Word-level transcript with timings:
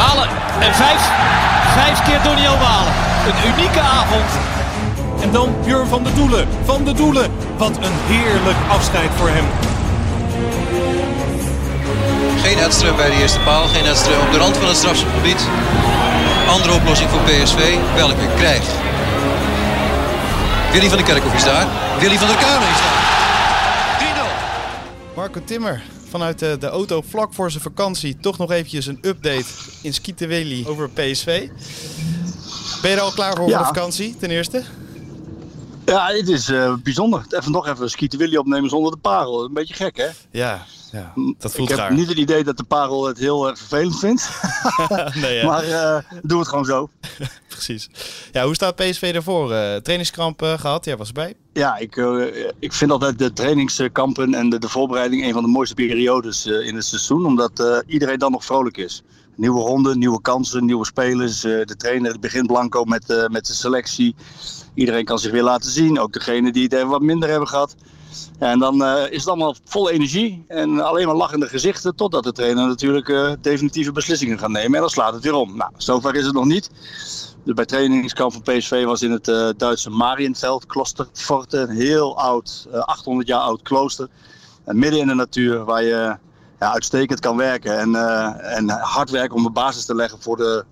Malen 0.00 0.28
en 0.60 0.74
vijf, 0.74 1.02
vijf 1.74 2.02
keer 2.02 2.22
Doniel 2.22 2.56
Malen. 2.56 2.92
Een 3.26 3.52
unieke 3.52 3.80
avond. 3.80 4.30
En 5.20 5.30
dan 5.32 5.54
Jur 5.64 5.86
van 5.86 6.02
de 6.04 6.12
Doelen. 6.12 6.48
Van 6.64 6.84
de 6.84 6.92
Doelen. 6.92 7.30
Wat 7.56 7.76
een 7.76 7.96
heerlijk 8.12 8.56
afscheid 8.68 9.10
voor 9.16 9.28
hem. 9.28 9.46
Geen 12.42 12.58
Edström 12.58 12.96
bij 12.96 13.10
de 13.10 13.20
eerste 13.20 13.40
paal. 13.40 13.66
Geen 13.66 13.84
Edström 13.84 14.20
op 14.26 14.32
de 14.32 14.38
rand 14.38 14.56
van 14.56 14.68
het 14.68 14.76
strafschopgebied. 14.76 15.40
Andere 16.48 16.74
oplossing 16.74 17.10
voor 17.10 17.20
PSV. 17.20 17.76
Welke 17.94 18.26
krijgt? 18.36 18.70
Willy 20.72 20.88
van 20.88 20.96
der 20.96 21.06
Kerkhoff 21.06 21.34
is 21.34 21.44
daar. 21.44 21.66
Willy 21.98 22.18
van 22.18 22.28
der 22.28 22.36
Kamer 22.36 22.68
is 22.68 22.80
daar. 22.84 22.98
3-0. 25.12 25.14
Marco 25.14 25.40
Timmer 25.44 25.82
vanuit 26.10 26.38
de, 26.38 26.56
de, 26.58 26.66
auto 26.66 27.02
vlak 27.08 27.34
voor 27.34 27.50
zijn 27.50 27.62
vakantie. 27.62 28.16
Toch 28.16 28.38
nog 28.38 28.50
eventjes 28.50 28.86
een 28.86 28.98
update 29.02 29.46
in 29.82 29.94
Skiteweli 29.94 30.66
over 30.66 30.90
PSV. 30.90 31.48
Ben 32.82 32.90
je 32.90 32.96
er 32.96 33.02
al 33.02 33.12
klaar 33.12 33.36
voor, 33.36 33.48
ja. 33.48 33.56
voor 33.56 33.66
de 33.66 33.74
vakantie 33.74 34.16
ten 34.16 34.30
eerste? 34.30 34.62
Ja, 35.84 36.06
het 36.06 36.28
is 36.28 36.48
uh, 36.48 36.74
bijzonder. 36.82 37.24
Even 37.28 37.52
nog 37.52 37.66
even 37.66 37.90
Skiteweli 37.90 38.38
opnemen 38.38 38.70
zonder 38.70 38.92
de 38.92 38.98
parel. 38.98 39.44
Een 39.44 39.52
beetje 39.52 39.74
gek, 39.74 39.96
hè? 39.96 40.08
Ja, 40.30 40.66
ja, 40.92 41.12
dat 41.38 41.52
voelt 41.52 41.70
ik 41.70 41.76
raar. 41.76 41.88
heb 41.88 41.96
niet 41.96 42.08
het 42.08 42.18
idee 42.18 42.44
dat 42.44 42.56
de 42.56 42.64
parel 42.64 43.06
het 43.06 43.18
heel 43.18 43.48
uh, 43.48 43.54
vervelend 43.54 43.98
vindt. 43.98 44.30
nee, 45.22 45.34
ja. 45.34 45.46
Maar 45.46 45.68
uh, 45.68 45.98
doe 46.22 46.38
het 46.38 46.48
gewoon 46.48 46.64
zo. 46.64 46.90
Precies. 47.48 47.90
Ja, 48.32 48.44
hoe 48.44 48.54
staat 48.54 48.76
PSV 48.76 49.12
ervoor? 49.14 49.52
Uh, 49.52 50.58
gehad, 50.58 50.84
jij 50.84 50.96
was 50.96 51.08
erbij. 51.08 51.34
Ja, 51.52 51.76
ik, 51.76 51.96
ik 52.58 52.72
vind 52.72 52.90
altijd 52.90 53.18
de 53.18 53.32
trainingskampen 53.32 54.34
en 54.34 54.50
de, 54.50 54.58
de, 54.58 54.68
voorbereiding 54.68 55.24
een 55.24 55.32
van 55.32 55.42
de 55.42 55.48
mooiste 55.48 55.74
periodes 55.74 56.46
in 56.46 56.74
het 56.74 56.84
seizoen. 56.84 57.26
Omdat 57.26 57.82
iedereen 57.86 58.18
dan 58.18 58.32
nog 58.32 58.44
vrolijk 58.44 58.76
is. 58.76 59.02
Nieuwe 59.36 59.60
ronde, 59.60 59.96
nieuwe 59.96 60.20
kansen, 60.20 60.64
nieuwe 60.64 60.84
spelers. 60.84 61.40
de 61.40 61.74
trainer 61.78 62.18
begint 62.18 62.46
blanco 62.46 62.84
met, 62.84 63.28
met 63.30 63.46
de 63.46 63.52
selectie. 63.52 64.14
Iedereen 64.74 65.04
kan 65.04 65.18
zich 65.18 65.32
weer 65.32 65.42
laten 65.42 65.70
zien. 65.70 65.98
Ook 65.98 66.12
degenen 66.12 66.52
die 66.52 66.62
het 66.62 66.72
even 66.72 66.88
wat 66.88 67.02
minder 67.02 67.28
hebben 67.28 67.48
gehad. 67.48 67.74
En 68.38 68.58
dan 68.58 68.82
uh, 68.82 69.10
is 69.10 69.18
het 69.18 69.28
allemaal 69.28 69.54
vol 69.64 69.90
energie 69.90 70.44
en 70.48 70.80
alleen 70.80 71.06
maar 71.06 71.16
lachende 71.16 71.48
gezichten. 71.48 71.94
Totdat 71.96 72.24
de 72.24 72.32
trainer 72.32 72.66
natuurlijk 72.66 73.08
uh, 73.08 73.32
definitieve 73.40 73.92
beslissingen 73.92 74.38
gaat 74.38 74.50
nemen. 74.50 74.74
En 74.74 74.80
dan 74.80 74.90
slaat 74.90 75.12
het 75.12 75.22
weer 75.22 75.34
om. 75.34 75.56
Nou, 75.56 75.70
zover 75.76 76.14
is 76.14 76.24
het 76.24 76.34
nog 76.34 76.44
niet. 76.44 76.70
Dus 77.44 77.54
bij 77.54 77.64
trainingskamp 77.64 78.32
van 78.32 78.42
PSV 78.42 78.84
was 78.84 79.02
in 79.02 79.10
het 79.10 79.28
uh, 79.28 79.48
Duitse 79.56 79.90
Marienveld, 79.90 80.66
Klosterforte. 80.66 81.58
Een 81.58 81.76
heel 81.76 82.18
oud, 82.18 82.68
800 82.72 83.28
jaar 83.28 83.40
oud 83.40 83.62
klooster. 83.62 84.08
En 84.64 84.78
midden 84.78 85.00
in 85.00 85.06
de 85.06 85.14
natuur 85.14 85.64
waar 85.64 85.82
je 85.82 86.16
ja, 86.58 86.72
uitstekend 86.72 87.20
kan 87.20 87.36
werken. 87.36 87.78
En, 87.78 87.94
en 88.40 88.68
hard 88.68 89.10
werken 89.10 89.36
om 89.36 89.42
de 89.42 89.50
basis 89.50 89.84
te 89.84 89.94
leggen 89.94 90.22
voor 90.22 90.36
de, 90.36 90.64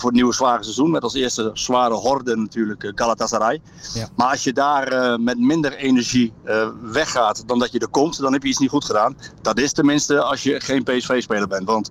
voor 0.00 0.10
het 0.10 0.18
nieuwe 0.18 0.34
zware 0.34 0.62
seizoen. 0.62 0.90
Met 0.90 1.02
als 1.02 1.14
eerste 1.14 1.50
zware 1.52 1.94
horde 1.94 2.36
natuurlijk 2.36 2.92
Galatasaray. 2.94 3.60
Ja. 3.94 4.08
Maar 4.16 4.30
als 4.30 4.44
je 4.44 4.52
daar 4.52 4.92
uh, 4.92 5.16
met 5.16 5.38
minder 5.38 5.74
energie 5.74 6.32
uh, 6.44 6.68
weggaat 6.82 7.42
dan 7.46 7.58
dat 7.58 7.72
je 7.72 7.78
er 7.78 7.88
komt, 7.88 8.18
dan 8.18 8.32
heb 8.32 8.42
je 8.42 8.48
iets 8.48 8.58
niet 8.58 8.70
goed 8.70 8.84
gedaan. 8.84 9.16
Dat 9.42 9.58
is 9.58 9.72
tenminste 9.72 10.22
als 10.22 10.42
je 10.42 10.60
geen 10.60 10.82
PSV-speler 10.82 11.48
bent. 11.48 11.66
Want 11.66 11.90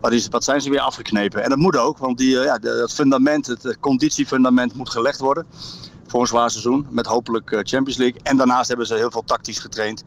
wat, 0.00 0.12
is, 0.12 0.28
wat 0.28 0.44
zijn 0.44 0.60
ze 0.60 0.70
weer 0.70 0.80
afgeknepen? 0.80 1.42
En 1.42 1.48
dat 1.48 1.58
moet 1.58 1.76
ook, 1.76 1.98
want 1.98 2.18
die, 2.18 2.30
ja, 2.30 2.58
het 2.60 2.92
fundament, 2.92 3.46
het 3.46 3.76
conditiefundament 3.80 4.74
moet 4.74 4.90
gelegd 4.90 5.20
worden. 5.20 5.46
Voor 6.06 6.20
een 6.20 6.26
zwaar 6.26 6.50
seizoen, 6.50 6.86
met 6.90 7.06
hopelijk 7.06 7.50
Champions 7.50 7.96
League. 7.96 8.20
En 8.22 8.36
daarnaast 8.36 8.68
hebben 8.68 8.86
ze 8.86 8.94
heel 8.94 9.10
veel 9.10 9.24
tactisch 9.24 9.58
getraind. 9.58 10.04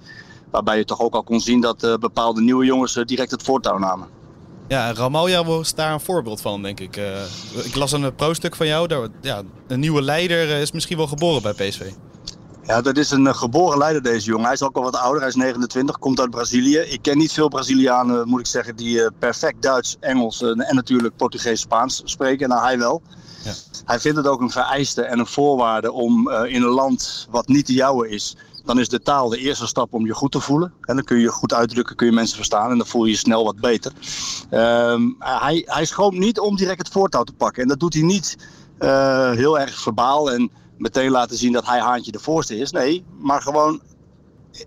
Waarbij 0.51 0.77
je 0.77 0.85
toch 0.85 0.99
ook 0.99 1.13
al 1.13 1.23
kon 1.23 1.41
zien 1.41 1.61
dat 1.61 1.97
bepaalde 1.99 2.41
nieuwe 2.41 2.65
jongens 2.65 2.93
direct 3.05 3.31
het 3.31 3.43
voortouw 3.43 3.77
namen. 3.77 4.07
Ja, 4.71 4.93
Ramalja 4.93 5.45
was 5.45 5.75
daar 5.75 5.93
een 5.93 5.99
voorbeeld 5.99 6.41
van, 6.41 6.61
denk 6.61 6.79
ik. 6.79 6.97
Uh, 6.97 7.65
ik 7.65 7.75
las 7.75 7.91
een 7.91 8.15
pro-stuk 8.15 8.55
van 8.55 8.67
jou. 8.67 8.87
Daar, 8.87 9.07
ja, 9.21 9.41
een 9.67 9.79
nieuwe 9.79 10.01
leider 10.01 10.49
is 10.49 10.71
misschien 10.71 10.97
wel 10.97 11.07
geboren 11.07 11.41
bij 11.41 11.53
PSV. 11.53 11.91
Ja, 12.63 12.81
dat 12.81 12.97
is 12.97 13.11
een 13.11 13.35
geboren 13.35 13.77
leider, 13.77 14.01
deze 14.01 14.25
jongen. 14.25 14.43
Hij 14.43 14.53
is 14.53 14.61
ook 14.61 14.75
al 14.75 14.83
wat 14.83 14.95
ouder, 14.95 15.19
hij 15.19 15.29
is 15.29 15.35
29, 15.35 15.99
komt 15.99 16.19
uit 16.19 16.29
Brazilië. 16.29 16.77
Ik 16.77 17.01
ken 17.01 17.17
niet 17.17 17.33
veel 17.33 17.47
Brazilianen, 17.47 18.27
moet 18.27 18.39
ik 18.39 18.45
zeggen, 18.45 18.75
die 18.75 19.11
perfect 19.19 19.61
Duits, 19.61 19.97
Engels 19.99 20.41
en 20.41 20.75
natuurlijk 20.75 21.15
Portugees, 21.15 21.59
Spaans 21.59 22.01
spreken. 22.05 22.49
Nou, 22.49 22.61
hij 22.61 22.77
wel. 22.77 23.01
Ja. 23.43 23.53
Hij 23.85 23.99
vindt 23.99 24.17
het 24.17 24.27
ook 24.27 24.41
een 24.41 24.51
vereiste 24.51 25.01
en 25.01 25.19
een 25.19 25.27
voorwaarde 25.27 25.91
om 25.91 26.29
in 26.29 26.61
een 26.61 26.69
land 26.69 27.27
wat 27.29 27.47
niet 27.47 27.67
de 27.67 27.73
jouwe 27.73 28.09
is, 28.09 28.35
dan 28.65 28.79
is 28.79 28.89
de 28.89 29.01
taal 29.01 29.29
de 29.29 29.37
eerste 29.37 29.67
stap 29.67 29.93
om 29.93 30.05
je 30.05 30.13
goed 30.13 30.31
te 30.31 30.39
voelen. 30.39 30.73
En 30.81 30.95
dan 30.95 31.03
kun 31.03 31.17
je 31.17 31.23
je 31.23 31.29
goed 31.29 31.53
uitdrukken, 31.53 31.95
kun 31.95 32.07
je 32.07 32.13
mensen 32.13 32.35
verstaan 32.35 32.71
en 32.71 32.77
dan 32.77 32.87
voel 32.87 33.05
je 33.05 33.11
je 33.11 33.17
snel 33.17 33.43
wat 33.43 33.59
beter. 33.59 33.91
Um, 34.51 35.15
hij, 35.19 35.63
hij 35.65 35.87
niet 36.09 36.39
om 36.39 36.55
direct 36.55 36.77
het 36.77 36.89
voortouw 36.89 37.23
te 37.23 37.33
pakken. 37.33 37.61
En 37.61 37.67
dat 37.67 37.79
doet 37.79 37.93
hij 37.93 38.03
niet 38.03 38.37
uh, 38.79 39.31
heel 39.31 39.59
erg 39.59 39.81
verbaal 39.81 40.31
en 40.31 40.51
meteen 40.77 41.11
laten 41.11 41.37
zien 41.37 41.51
dat 41.51 41.65
hij 41.65 41.79
haantje 41.79 42.11
de 42.11 42.19
voorste 42.19 42.57
is. 42.57 42.71
Nee, 42.71 43.05
maar 43.19 43.41
gewoon 43.41 43.81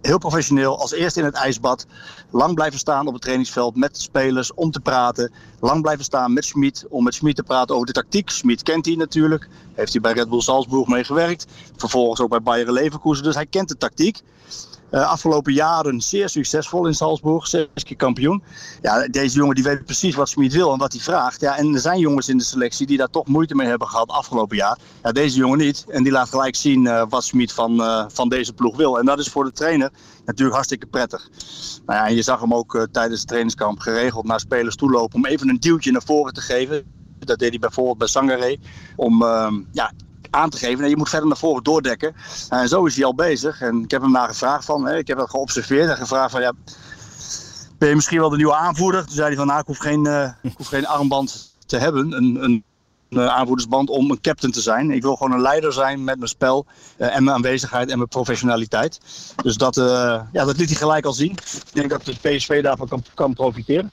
heel 0.03 0.19
professioneel 0.19 0.79
als 0.79 0.93
eerste 0.93 1.19
in 1.19 1.25
het 1.25 1.35
ijsbad. 1.35 1.87
Lang 2.31 2.55
blijven 2.55 2.79
staan 2.79 3.07
op 3.07 3.13
het 3.13 3.23
trainingsveld 3.23 3.77
met 3.77 4.01
spelers 4.01 4.55
om 4.55 4.71
te 4.71 4.81
praten. 4.81 5.33
Lang 5.61 5.83
blijven 5.83 6.05
staan 6.05 6.33
met 6.33 6.45
Schmid 6.45 6.87
om 6.89 7.05
met 7.05 7.15
Schmid 7.15 7.37
te 7.37 7.43
praten 7.43 7.75
over 7.75 7.87
de 7.87 7.93
tactiek. 7.93 8.31
Schmid 8.31 8.63
kent 8.63 8.87
hij 8.87 8.95
natuurlijk. 8.95 9.49
Heeft 9.75 9.93
hij 9.93 10.01
bij 10.01 10.13
Red 10.13 10.29
Bull 10.29 10.41
Salzburg 10.41 10.87
mee 10.87 11.05
gewerkt. 11.05 11.47
Vervolgens 11.77 12.21
ook 12.21 12.29
bij 12.29 12.43
Bayer 12.43 12.73
Leverkusen. 12.73 13.25
Dus 13.25 13.35
hij 13.35 13.47
kent 13.47 13.69
de 13.69 13.77
tactiek. 13.77 14.23
Uh, 14.95 15.11
afgelopen 15.11 15.53
jaren 15.53 16.01
zeer 16.01 16.29
succesvol 16.29 16.87
in 16.87 16.95
Salzburg, 16.95 17.47
zes 17.47 17.67
keer 17.75 17.97
kampioen. 17.97 18.43
Ja, 18.83 19.09
deze 19.09 19.37
jongen 19.37 19.55
die 19.55 19.65
weet 19.65 19.85
precies 19.85 20.15
wat 20.15 20.29
Smit 20.29 20.53
wil 20.53 20.73
en 20.73 20.79
wat 20.79 20.93
hij 20.93 21.01
vraagt. 21.03 21.41
Ja, 21.41 21.57
en 21.57 21.75
er 21.75 21.81
zijn 21.81 21.99
jongens 21.99 22.29
in 22.29 22.39
de 22.39 22.45
selectie 22.45 22.87
die 22.87 22.97
daar 22.97 23.11
toch 23.11 23.27
moeite 23.27 23.55
mee 23.55 23.67
hebben 23.67 23.89
gehad 23.89 24.09
afgelopen 24.09 24.57
jaar. 24.57 24.79
Ja, 25.03 25.13
deze 25.13 25.37
jongen 25.37 25.59
niet. 25.59 25.85
En 25.89 26.03
die 26.03 26.13
laat 26.13 26.29
gelijk 26.29 26.57
zien 26.57 26.85
uh, 26.85 27.05
wat 27.09 27.25
Smit 27.25 27.53
van, 27.53 27.81
uh, 27.81 28.05
van 28.09 28.29
deze 28.29 28.53
ploeg 28.53 28.77
wil. 28.77 28.99
En 28.99 29.07
dat 29.07 29.19
is 29.19 29.29
voor 29.29 29.45
de 29.45 29.53
trainer 29.53 29.91
natuurlijk 30.25 30.55
hartstikke 30.55 30.87
prettig. 30.87 31.29
Nou 31.87 31.99
ja, 31.99 32.07
en 32.07 32.15
je 32.15 32.23
zag 32.23 32.41
hem 32.41 32.55
ook 32.55 32.89
tijdens 32.93 33.19
het 33.19 33.29
trainingskamp 33.29 33.79
geregeld 33.79 34.25
naar 34.25 34.41
spelers 34.41 34.77
toelopen 34.77 35.17
om 35.17 35.27
even 35.27 35.49
een 35.49 35.61
duwtje 35.61 35.93
naar 35.93 36.03
voren 36.05 36.33
te 36.33 36.41
geven. 36.41 36.85
Dat 37.19 37.39
deed 37.39 37.51
hij 37.51 37.59
bijvoorbeeld 37.59 37.99
bij 37.99 38.09
Sangaré. 38.09 38.57
Om 38.97 39.23
ehm, 39.23 39.61
ja, 39.73 39.93
aan 40.35 40.51
te 40.51 40.59
geven. 40.59 40.85
En 40.85 40.91
je 40.91 40.97
moet 40.97 41.09
verder 41.09 41.29
naar 41.29 41.37
voren 41.37 41.63
doordekken. 41.63 42.15
En 42.49 42.69
zo 42.69 42.85
is 42.85 42.97
hij 42.97 43.05
al 43.05 43.15
bezig. 43.15 43.61
En 43.61 43.83
ik 43.83 43.91
heb 43.91 44.03
hem 44.03 44.11
naar 44.11 44.29
gevraagd 44.29 44.65
van, 44.65 44.87
hè, 44.87 44.97
ik 44.97 45.07
heb 45.07 45.19
dat 45.19 45.31
geobserveerd 45.31 45.89
en 45.91 45.97
gevraagd 45.97 46.31
van, 46.31 46.41
ja, 46.41 46.53
ben 47.79 47.89
je 47.89 47.95
misschien 47.95 48.19
wel 48.19 48.29
de 48.29 48.37
nieuwe 48.37 48.55
aanvoerder? 48.55 49.05
Toen 49.05 49.15
zei 49.15 49.27
hij 49.27 49.37
van, 49.37 49.47
nou, 49.47 49.61
ik 49.61 49.67
hoef 49.67 49.79
geen, 49.79 50.07
uh, 50.07 50.29
ik 50.43 50.53
hoef 50.57 50.67
geen 50.67 50.87
armband 50.87 51.55
te 51.67 51.77
hebben, 51.77 52.13
een, 52.13 52.45
een, 52.45 52.65
aanvoerdersband 53.31 53.89
om 53.91 54.11
een 54.11 54.21
captain 54.21 54.53
te 54.53 54.61
zijn. 54.61 54.91
Ik 54.91 55.03
wil 55.03 55.17
gewoon 55.17 55.33
een 55.33 55.41
leider 55.41 55.73
zijn 55.73 56.05
met 56.05 56.17
mijn 56.17 56.29
spel 56.29 56.67
uh, 56.99 57.17
en 57.17 57.25
mijn 57.25 57.37
aanwezigheid 57.37 57.91
en 57.91 57.97
mijn 57.97 58.09
professionaliteit. 58.09 59.01
Dus 59.43 59.57
dat, 59.57 59.75
ja, 59.75 60.45
dat 60.45 60.57
liet 60.57 60.69
hij 60.69 60.79
gelijk 60.79 61.05
al 61.05 61.13
zien. 61.13 61.31
Ik 61.31 61.73
denk 61.73 61.91
dat 61.91 62.05
de 62.05 62.15
PSV 62.21 62.63
daarvan 62.63 62.89
kan, 62.89 63.05
kan 63.15 63.35
profiteren. 63.35 63.93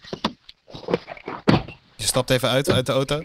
Je 1.96 2.06
stapt 2.08 2.30
even 2.30 2.50
uit, 2.50 2.70
uit 2.70 2.86
de 2.86 2.92
auto. 2.92 3.24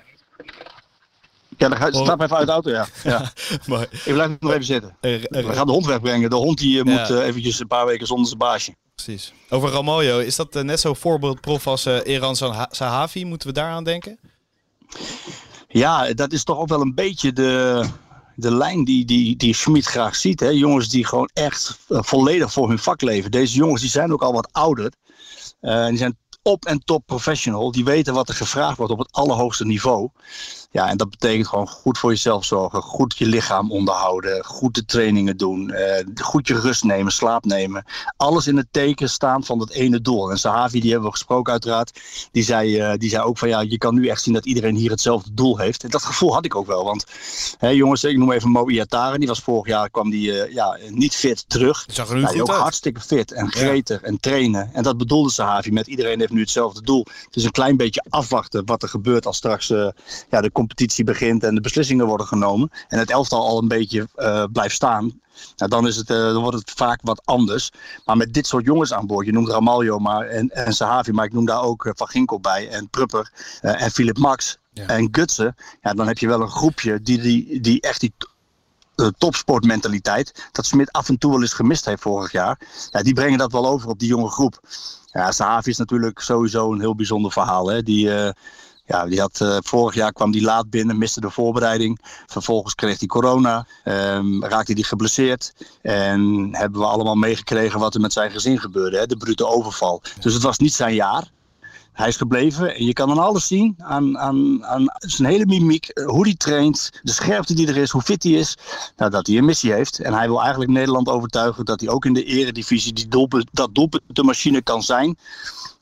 Ja, 1.56 1.69
dan 1.69 1.79
ga, 1.79 1.93
stap 1.93 2.20
even 2.20 2.37
uit 2.37 2.47
de 2.47 2.53
auto, 2.53 2.70
ja. 2.70 2.87
ja. 3.05 3.32
maar, 3.67 3.82
ik 3.82 4.12
blijf 4.12 4.37
nog 4.41 4.53
even 4.53 4.64
zitten. 4.64 4.97
We 5.00 5.53
gaan 5.53 5.67
de 5.67 5.73
hond 5.73 5.87
wegbrengen. 5.87 6.31
De 6.31 6.37
hond 6.37 6.58
die 6.58 6.76
uh, 6.76 6.82
moet 6.85 7.20
eventjes 7.20 7.61
een 7.61 7.67
paar 7.67 7.87
weken 7.87 8.06
zonder 8.06 8.26
zijn 8.26 8.38
baasje. 8.38 8.75
Precies. 8.94 9.32
Over 9.50 9.70
Ramaljo, 9.70 10.19
is 10.19 10.37
dat 10.37 10.55
net 10.55 10.81
zo 10.81 10.94
voorbeeldprof 10.94 11.67
als 11.67 11.85
Eran 11.85 12.37
Sahavi? 12.70 13.25
Moeten 13.25 13.49
we 13.49 13.55
daaraan 13.55 13.85
denken? 13.85 14.19
Ja, 15.69 16.12
dat 16.12 16.32
is 16.32 16.44
toch 16.44 16.58
ook 16.58 16.69
wel 16.69 16.81
een 16.81 16.94
beetje 16.94 17.32
de, 17.32 17.85
de 18.35 18.55
lijn 18.55 18.85
die, 18.85 19.05
die, 19.05 19.37
die 19.37 19.55
Schmid 19.55 19.87
graag 19.87 20.17
ziet. 20.17 20.41
Hè? 20.41 20.49
Jongens 20.49 20.88
die 20.88 21.06
gewoon 21.06 21.31
echt 21.32 21.79
volledig 21.88 22.53
voor 22.53 22.69
hun 22.69 22.79
vak 22.79 23.00
leven. 23.00 23.31
Deze 23.31 23.56
jongens 23.56 23.81
die 23.81 23.91
zijn 23.91 24.12
ook 24.12 24.23
al 24.23 24.32
wat 24.32 24.49
ouder. 24.53 24.93
die 25.61 25.97
zijn 25.97 26.17
op 26.47 26.64
en 26.64 26.85
top 26.85 27.06
professional. 27.06 27.73
Die 27.73 27.85
weten 27.85 28.14
wat 28.14 28.29
er 28.29 28.35
gevraagd 28.35 28.76
wordt 28.76 28.93
op 28.93 28.99
het 28.99 29.12
allerhoogste 29.12 29.64
niveau. 29.64 30.08
Ja, 30.76 30.88
en 30.88 30.96
dat 30.96 31.11
betekent 31.11 31.46
gewoon 31.46 31.69
goed 31.69 31.99
voor 31.99 32.11
jezelf 32.11 32.44
zorgen, 32.44 32.82
goed 32.82 33.19
je 33.19 33.26
lichaam 33.26 33.70
onderhouden, 33.70 34.44
goed 34.44 34.75
de 34.75 34.84
trainingen 34.84 35.37
doen, 35.37 35.70
eh, 35.70 36.05
goed 36.14 36.46
je 36.46 36.61
rust 36.61 36.84
nemen, 36.84 37.12
slaap 37.12 37.44
nemen. 37.44 37.84
Alles 38.17 38.46
in 38.46 38.56
het 38.56 38.67
teken 38.70 39.11
staan 39.11 39.44
van 39.44 39.58
dat 39.58 39.70
ene 39.70 40.00
doel. 40.00 40.31
En 40.31 40.38
Sahavi, 40.38 40.81
die 40.81 40.90
hebben 40.90 41.08
we 41.08 41.14
gesproken 41.17 41.52
uiteraard, 41.52 42.00
die 42.32 42.43
zei, 42.43 42.93
uh, 42.93 42.99
die 42.99 43.11
zei 43.11 43.23
ook 43.23 43.38
van 43.38 43.49
ja, 43.49 43.61
je 43.61 43.78
kan 43.78 43.94
nu 43.94 44.08
echt 44.08 44.23
zien 44.23 44.34
dat 44.34 44.46
iedereen 44.46 44.75
hier 44.75 44.90
hetzelfde 44.90 45.34
doel 45.34 45.58
heeft. 45.58 45.84
En 45.84 45.90
dat 45.90 46.02
gevoel 46.02 46.34
had 46.34 46.44
ik 46.44 46.55
ook 46.55 46.67
wel, 46.67 46.84
want 46.84 47.05
hè, 47.58 47.69
jongens, 47.69 48.05
ik 48.05 48.17
noem 48.17 48.32
even 48.32 48.50
Mo 48.50 48.69
Iataren, 48.69 49.19
die 49.19 49.29
was 49.29 49.40
vorig 49.40 49.67
jaar, 49.67 49.90
kwam 49.90 50.11
die 50.11 50.31
uh, 50.31 50.52
ja, 50.52 50.79
niet 50.88 51.14
fit 51.14 51.44
terug. 51.49 51.84
Zag 51.87 52.08
er 52.08 52.17
nu 52.17 52.25
goed 52.25 52.40
ook 52.40 52.49
uit. 52.49 52.58
hartstikke 52.58 53.00
fit 53.00 53.32
en 53.32 53.52
gretig 53.52 54.02
en 54.02 54.20
trainen. 54.20 54.70
En 54.72 54.82
dat 54.82 54.99
bedoelde 54.99 55.31
Sahavi 55.31 55.72
met 55.72 55.87
iedereen 55.87 56.19
heeft 56.19 56.32
nu 56.32 56.40
hetzelfde 56.40 56.82
doel. 56.82 57.06
Het 57.25 57.37
is 57.37 57.44
een 57.44 57.50
klein 57.50 57.76
beetje 57.76 58.05
afwachten 58.08 58.64
wat 58.64 58.82
er 58.82 58.88
gebeurt 58.88 59.26
als 59.26 59.37
straks 59.37 59.67
ja, 60.31 60.40
de 60.40 60.50
competitie 60.67 61.05
begint 61.05 61.45
en 61.45 61.55
de 61.55 61.61
beslissingen 61.61 62.07
worden 62.07 62.27
genomen. 62.27 62.71
En 62.89 62.99
het 62.99 63.11
elftal 63.11 63.47
al 63.47 63.59
een 63.59 63.69
beetje 63.69 64.09
uh, 64.17 64.45
blijft 64.53 64.75
staan. 64.75 65.21
Nou, 65.57 65.71
dan, 65.71 65.87
is 65.87 65.97
het, 65.97 66.11
uh, 66.11 66.17
dan 66.17 66.43
wordt 66.43 66.59
het 66.59 66.71
vaak 66.71 67.01
wat 67.03 67.23
anders. 67.25 67.71
Maar 68.05 68.17
met 68.17 68.35
dit 68.35 68.47
soort 68.47 68.65
jongens 68.65 68.93
aan 68.93 69.07
boord, 69.07 69.27
je 69.27 69.33
noemt 69.33 69.49
Ramaljo 69.49 69.99
maar, 69.99 70.27
en, 70.27 70.49
en 70.49 70.73
Sahavi, 70.73 71.13
maar 71.13 71.25
ik 71.25 71.33
noem 71.33 71.45
daar 71.45 71.63
ook 71.63 71.85
uh, 71.85 71.93
Van 71.97 72.09
Ginkel 72.09 72.41
bij, 72.41 72.69
en 72.69 72.89
Prupper 72.89 73.33
en 73.61 73.91
Philip 73.91 74.19
Max 74.19 74.59
ja. 74.73 74.87
en 74.87 75.09
Gutsen. 75.11 75.55
Ja, 75.81 75.95
dan 75.95 76.07
heb 76.07 76.19
je 76.19 76.27
wel 76.27 76.41
een 76.41 76.51
groepje 76.51 77.03
die, 77.03 77.21
die, 77.21 77.61
die 77.61 77.81
echt 77.81 78.01
die 78.01 78.13
topsportmentaliteit, 79.19 80.49
dat 80.53 80.67
Smit 80.67 80.93
af 80.93 81.09
en 81.09 81.19
toe 81.19 81.31
wel 81.31 81.41
eens 81.41 81.53
gemist 81.53 81.85
heeft 81.85 82.03
vorig 82.03 82.33
jaar. 82.33 82.61
Ja, 82.91 83.03
die 83.03 83.15
brengen 83.15 83.39
dat 83.39 83.53
wel 83.53 83.67
over 83.67 83.89
op 83.89 83.99
die 83.99 84.09
jonge 84.09 84.29
groep. 84.29 84.61
Ja, 85.13 85.33
Sahavi 85.33 85.71
is 85.71 85.77
natuurlijk 85.77 86.21
sowieso 86.21 86.73
een 86.73 86.81
heel 86.81 86.95
bijzonder 86.95 87.33
verhaal. 87.33 87.67
Hè? 87.67 87.83
Die, 87.83 88.09
uh, 88.09 88.31
ja, 88.87 89.06
die 89.06 89.21
had, 89.21 89.41
uh, 89.43 89.56
vorig 89.61 89.94
jaar 89.94 90.12
kwam 90.12 90.31
die 90.31 90.43
laat 90.43 90.71
binnen, 90.71 90.99
miste 90.99 91.21
de 91.21 91.31
voorbereiding. 91.31 91.99
Vervolgens 92.27 92.75
kreeg 92.75 92.99
hij 92.99 93.09
corona, 93.09 93.67
um, 93.85 94.44
raakte 94.44 94.73
hij 94.73 94.83
geblesseerd. 94.83 95.55
En 95.83 96.49
hebben 96.53 96.81
we 96.81 96.87
allemaal 96.87 97.15
meegekregen 97.15 97.81
wat 97.81 97.94
er 97.94 98.00
met 98.00 98.12
zijn 98.12 98.31
gezin 98.31 98.61
gebeurde. 98.61 98.99
Hè? 98.99 99.06
De 99.06 99.17
brute 99.17 99.47
overval. 99.47 100.03
Dus 100.21 100.35
het 100.35 100.43
was 100.43 100.59
niet 100.59 100.75
zijn 100.75 100.94
jaar. 100.94 101.35
Hij 101.93 102.09
is 102.09 102.17
gebleven 102.17 102.75
en 102.75 102.85
je 102.85 102.93
kan 102.93 103.11
aan 103.11 103.19
alles 103.19 103.47
zien, 103.47 103.75
aan, 103.79 104.19
aan, 104.19 104.65
aan 104.65 104.85
zijn 104.99 105.29
hele 105.29 105.47
mimiek, 105.47 105.91
hoe 106.05 106.25
hij 106.25 106.35
traint, 106.35 106.91
de 107.03 107.12
scherpte 107.12 107.55
die 107.55 107.69
er 107.69 107.77
is, 107.77 107.91
hoe 107.91 108.03
fit 108.03 108.23
hij 108.23 108.32
is, 108.32 108.56
nou, 108.97 109.11
dat 109.11 109.27
hij 109.27 109.37
een 109.37 109.44
missie 109.44 109.73
heeft. 109.73 109.99
En 109.99 110.12
hij 110.12 110.27
wil 110.27 110.41
eigenlijk 110.41 110.71
Nederland 110.71 111.09
overtuigen 111.09 111.65
dat 111.65 111.81
hij 111.81 111.89
ook 111.89 112.05
in 112.05 112.12
de 112.12 112.25
eredivisie 112.25 112.93
die 112.93 113.09
doelpunt, 113.09 113.49
dat 113.53 113.75
doelpuntenmachine 113.75 114.62
kan 114.62 114.82
zijn, 114.82 115.19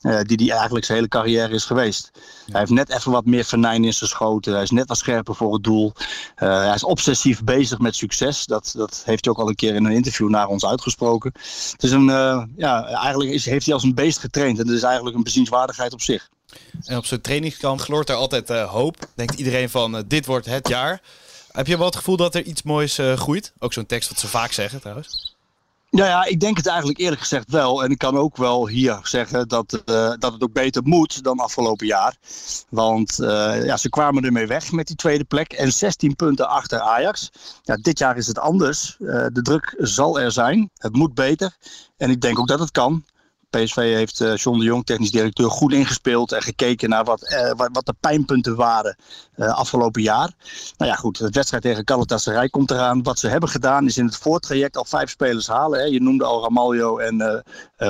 uh, 0.01 0.19
die 0.21 0.37
hij 0.37 0.55
eigenlijk 0.55 0.85
zijn 0.85 0.97
hele 0.97 1.09
carrière 1.09 1.53
is 1.53 1.65
geweest. 1.65 2.11
Hij 2.45 2.59
heeft 2.59 2.71
net 2.71 2.89
even 2.89 3.11
wat 3.11 3.25
meer 3.25 3.43
venijn 3.43 3.83
in 3.83 3.93
zijn 3.93 4.09
schoten, 4.09 4.53
hij 4.53 4.63
is 4.63 4.69
net 4.69 4.87
wat 4.87 4.97
scherper 4.97 5.35
voor 5.35 5.53
het 5.53 5.63
doel. 5.63 5.93
Uh, 5.95 6.63
hij 6.65 6.73
is 6.73 6.83
obsessief 6.83 7.43
bezig 7.43 7.79
met 7.79 7.95
succes, 7.95 8.45
dat, 8.45 8.73
dat 8.77 9.01
heeft 9.05 9.25
hij 9.25 9.33
ook 9.33 9.39
al 9.39 9.49
een 9.49 9.55
keer 9.55 9.75
in 9.75 9.85
een 9.85 9.91
interview 9.91 10.29
naar 10.29 10.47
ons 10.47 10.65
uitgesproken. 10.65 11.31
Het 11.71 11.83
is 11.83 11.91
een, 11.91 12.07
uh, 12.07 12.43
ja, 12.55 12.85
eigenlijk 12.85 13.31
is, 13.31 13.45
heeft 13.45 13.65
hij 13.65 13.73
als 13.73 13.83
een 13.83 13.95
beest 13.95 14.19
getraind 14.19 14.59
en 14.59 14.65
dat 14.65 14.75
is 14.75 14.83
eigenlijk 14.83 15.15
een 15.15 15.23
bezienswaardigheid 15.23 15.93
op 15.93 16.01
zich. 16.01 16.29
En 16.85 16.97
op 16.97 17.05
zijn 17.05 17.21
trainingskamp 17.21 17.79
gloort 17.79 18.09
er 18.09 18.15
altijd 18.15 18.49
uh, 18.49 18.71
hoop. 18.71 18.95
Denkt 19.15 19.35
iedereen 19.35 19.69
van 19.69 20.03
dit 20.07 20.25
wordt 20.25 20.45
het 20.45 20.67
jaar. 20.67 21.01
Heb 21.51 21.67
je 21.67 21.77
wel 21.77 21.85
het 21.85 21.95
gevoel 21.95 22.17
dat 22.17 22.35
er 22.35 22.43
iets 22.43 22.63
moois 22.63 22.99
groeit? 23.15 23.53
Ook 23.59 23.73
zo'n 23.73 23.85
tekst 23.85 24.09
wat 24.09 24.19
ze 24.19 24.27
vaak 24.27 24.51
zeggen 24.51 24.79
trouwens. 24.79 25.34
Nou 25.95 26.07
ja, 26.07 26.25
ik 26.25 26.39
denk 26.39 26.57
het 26.57 26.67
eigenlijk 26.67 26.99
eerlijk 26.99 27.21
gezegd 27.21 27.51
wel. 27.51 27.83
En 27.83 27.91
ik 27.91 27.97
kan 27.97 28.17
ook 28.17 28.37
wel 28.37 28.67
hier 28.67 28.99
zeggen 29.03 29.47
dat, 29.47 29.73
uh, 29.85 30.13
dat 30.19 30.33
het 30.33 30.43
ook 30.43 30.53
beter 30.53 30.83
moet 30.83 31.23
dan 31.23 31.39
afgelopen 31.39 31.85
jaar. 31.85 32.15
Want 32.69 33.19
uh, 33.19 33.65
ja, 33.65 33.77
ze 33.77 33.89
kwamen 33.89 34.23
ermee 34.23 34.47
weg 34.47 34.71
met 34.71 34.87
die 34.87 34.95
tweede 34.95 35.23
plek. 35.23 35.53
En 35.53 35.71
16 35.71 36.15
punten 36.15 36.49
achter 36.49 36.79
Ajax. 36.79 37.31
Ja, 37.61 37.75
dit 37.75 37.99
jaar 37.99 38.17
is 38.17 38.27
het 38.27 38.39
anders. 38.39 38.97
Uh, 38.99 39.25
de 39.33 39.41
druk 39.41 39.75
zal 39.77 40.19
er 40.19 40.31
zijn. 40.31 40.69
Het 40.77 40.95
moet 40.95 41.13
beter. 41.13 41.57
En 41.97 42.09
ik 42.09 42.21
denk 42.21 42.39
ook 42.39 42.47
dat 42.47 42.59
het 42.59 42.71
kan. 42.71 43.03
PSV 43.55 43.75
heeft 43.75 44.21
uh, 44.21 44.35
John 44.35 44.59
de 44.59 44.65
Jong, 44.65 44.85
technisch 44.85 45.11
directeur, 45.11 45.49
goed 45.49 45.73
ingespeeld 45.73 46.31
en 46.31 46.41
gekeken 46.41 46.89
naar 46.89 47.03
wat, 47.03 47.31
uh, 47.31 47.51
wat, 47.51 47.69
wat, 47.71 47.85
de 47.85 47.95
pijnpunten 47.99 48.55
waren 48.55 48.95
uh, 49.35 49.53
afgelopen 49.53 50.01
jaar. 50.01 50.31
Nou 50.77 50.91
ja, 50.91 50.97
goed, 50.97 51.17
de 51.17 51.29
wedstrijd 51.29 51.63
tegen 51.63 51.81
Galatasaray 51.85 52.49
komt 52.49 52.71
eraan. 52.71 53.03
Wat 53.03 53.19
ze 53.19 53.27
hebben 53.27 53.49
gedaan 53.49 53.85
is 53.85 53.97
in 53.97 54.05
het 54.05 54.17
voortraject 54.17 54.77
al 54.77 54.85
vijf 54.85 55.09
spelers 55.09 55.47
halen. 55.47 55.79
Hè. 55.79 55.85
Je 55.85 56.01
noemde 56.01 56.23
al 56.23 56.41
Ramaljo 56.41 56.97
en 56.97 57.43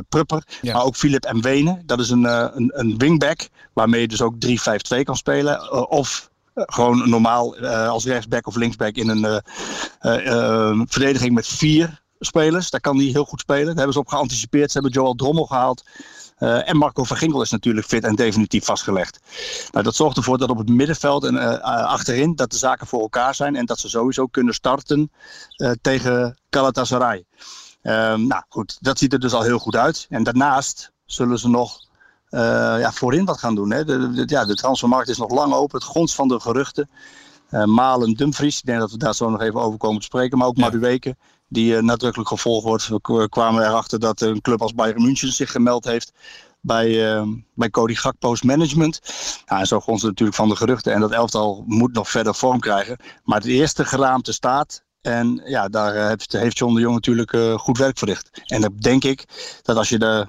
Prupper, 0.09 0.43
ja. 0.61 0.73
maar 0.73 0.83
ook 0.83 0.95
Philip 0.95 1.23
en 1.23 1.41
Wenen. 1.41 1.83
Dat 1.85 1.99
is 1.99 2.09
een, 2.09 2.23
een, 2.23 2.71
een 2.73 2.97
wingback 2.97 3.49
waarmee 3.73 4.01
je 4.01 4.07
dus 4.07 4.21
ook 4.21 4.35
3-5-2 4.45 5.01
kan 5.03 5.15
spelen. 5.15 5.89
of 5.89 6.29
gewoon 6.53 7.09
normaal 7.09 7.57
als 7.67 8.05
rechtsback 8.05 8.47
of 8.47 8.55
linksback 8.55 8.95
in 8.95 9.09
een 9.09 9.41
verdediging 10.87 11.33
met 11.33 11.47
vier 11.47 12.03
spelers. 12.19 12.69
Daar 12.69 12.81
kan 12.81 12.97
hij 12.97 13.05
heel 13.05 13.25
goed 13.25 13.39
spelen. 13.39 13.65
Daar 13.65 13.75
hebben 13.75 13.93
ze 13.93 13.99
op 13.99 14.07
geanticipeerd. 14.07 14.71
Ze 14.71 14.79
hebben 14.79 14.91
Joel 14.91 15.15
Drommel 15.15 15.45
gehaald. 15.45 15.83
Uh, 16.39 16.69
en 16.69 16.77
Marco 16.77 17.03
van 17.03 17.17
Ginkel 17.17 17.41
is 17.41 17.51
natuurlijk 17.51 17.87
fit 17.87 18.03
en 18.03 18.15
definitief 18.15 18.65
vastgelegd. 18.65 19.19
Nou, 19.71 19.83
dat 19.83 19.95
zorgt 19.95 20.17
ervoor 20.17 20.37
dat 20.37 20.49
op 20.49 20.57
het 20.57 20.69
middenveld 20.69 21.23
en 21.23 21.33
uh, 21.33 21.59
achterin 21.59 22.35
dat 22.35 22.51
de 22.51 22.57
zaken 22.57 22.87
voor 22.87 23.01
elkaar 23.01 23.35
zijn. 23.35 23.55
En 23.55 23.65
dat 23.65 23.79
ze 23.79 23.89
sowieso 23.89 24.25
kunnen 24.25 24.53
starten 24.53 25.11
uh, 25.57 25.71
tegen 25.81 26.37
Galatasaray. 26.49 27.25
nou 27.81 28.43
goed, 28.49 28.77
dat 28.79 28.97
ziet 28.97 29.13
er 29.13 29.19
dus 29.19 29.33
al 29.33 29.41
heel 29.41 29.59
goed 29.59 29.75
uit. 29.75 30.05
En 30.09 30.23
daarnaast 30.23 30.91
zullen 31.05 31.39
ze 31.39 31.49
nog 31.49 31.83
ja, 32.29 32.91
voorin 32.91 33.25
wat 33.25 33.39
gaan 33.39 33.55
doen. 33.55 33.71
Hè. 33.71 33.85
De, 33.85 34.11
de, 34.11 34.23
ja, 34.25 34.45
de 34.45 34.55
transfermarkt 34.55 35.09
is 35.09 35.17
nog 35.17 35.31
lang 35.31 35.53
open. 35.53 35.79
Het 35.79 35.87
grond 35.87 36.13
van 36.13 36.27
de 36.27 36.39
geruchten. 36.39 36.89
Malen, 37.49 38.13
Dumfries. 38.13 38.57
Ik 38.57 38.65
denk 38.65 38.79
dat 38.79 38.91
we 38.91 38.97
daar 38.97 39.15
zo 39.15 39.29
nog 39.29 39.41
even 39.41 39.61
over 39.61 39.77
komen 39.77 39.99
te 39.99 40.05
spreken. 40.05 40.37
Maar 40.37 40.47
ook 40.47 40.57
ja. 40.57 40.63
Maduweke 40.63 41.15
die 41.47 41.73
uh, 41.73 41.81
nadrukkelijk 41.81 42.29
gevolgd 42.29 42.65
wordt. 42.65 42.87
We 42.87 43.29
kwamen 43.29 43.63
erachter 43.65 43.99
dat 43.99 44.21
een 44.21 44.41
club 44.41 44.61
als 44.61 44.73
Bayern 44.73 45.01
München 45.01 45.33
zich 45.33 45.51
gemeld 45.51 45.85
heeft 45.85 46.11
bij, 46.61 47.15
uh, 47.15 47.27
bij 47.53 47.69
Cody 47.69 47.95
Gakpo's 47.95 48.41
management. 48.41 49.01
Ja, 49.45 49.59
en 49.59 49.67
zo 49.67 49.79
grond 49.79 49.99
ze 49.99 50.05
natuurlijk 50.05 50.37
van 50.37 50.49
de 50.49 50.55
geruchten. 50.55 50.93
En 50.93 50.99
dat 50.99 51.11
elftal 51.11 51.63
moet 51.67 51.93
nog 51.93 52.09
verder 52.09 52.35
vorm 52.35 52.59
krijgen. 52.59 52.97
Maar 53.23 53.37
het 53.37 53.47
eerste 53.47 53.85
geraamte 53.85 54.33
staat. 54.33 54.83
En 55.01 55.41
ja, 55.45 55.67
daar 55.67 55.95
uh, 55.95 56.07
heeft, 56.27 56.57
John 56.57 56.73
de 56.73 56.81
Jong 56.81 56.93
natuurlijk 56.93 57.59
goed 57.61 57.77
werk 57.77 57.97
verricht. 57.97 58.41
En 58.45 58.61
dan 58.61 58.75
denk 58.77 59.03
ik 59.03 59.25
dat 59.61 59.77
als 59.77 59.89
je 59.89 59.99
de 59.99 60.27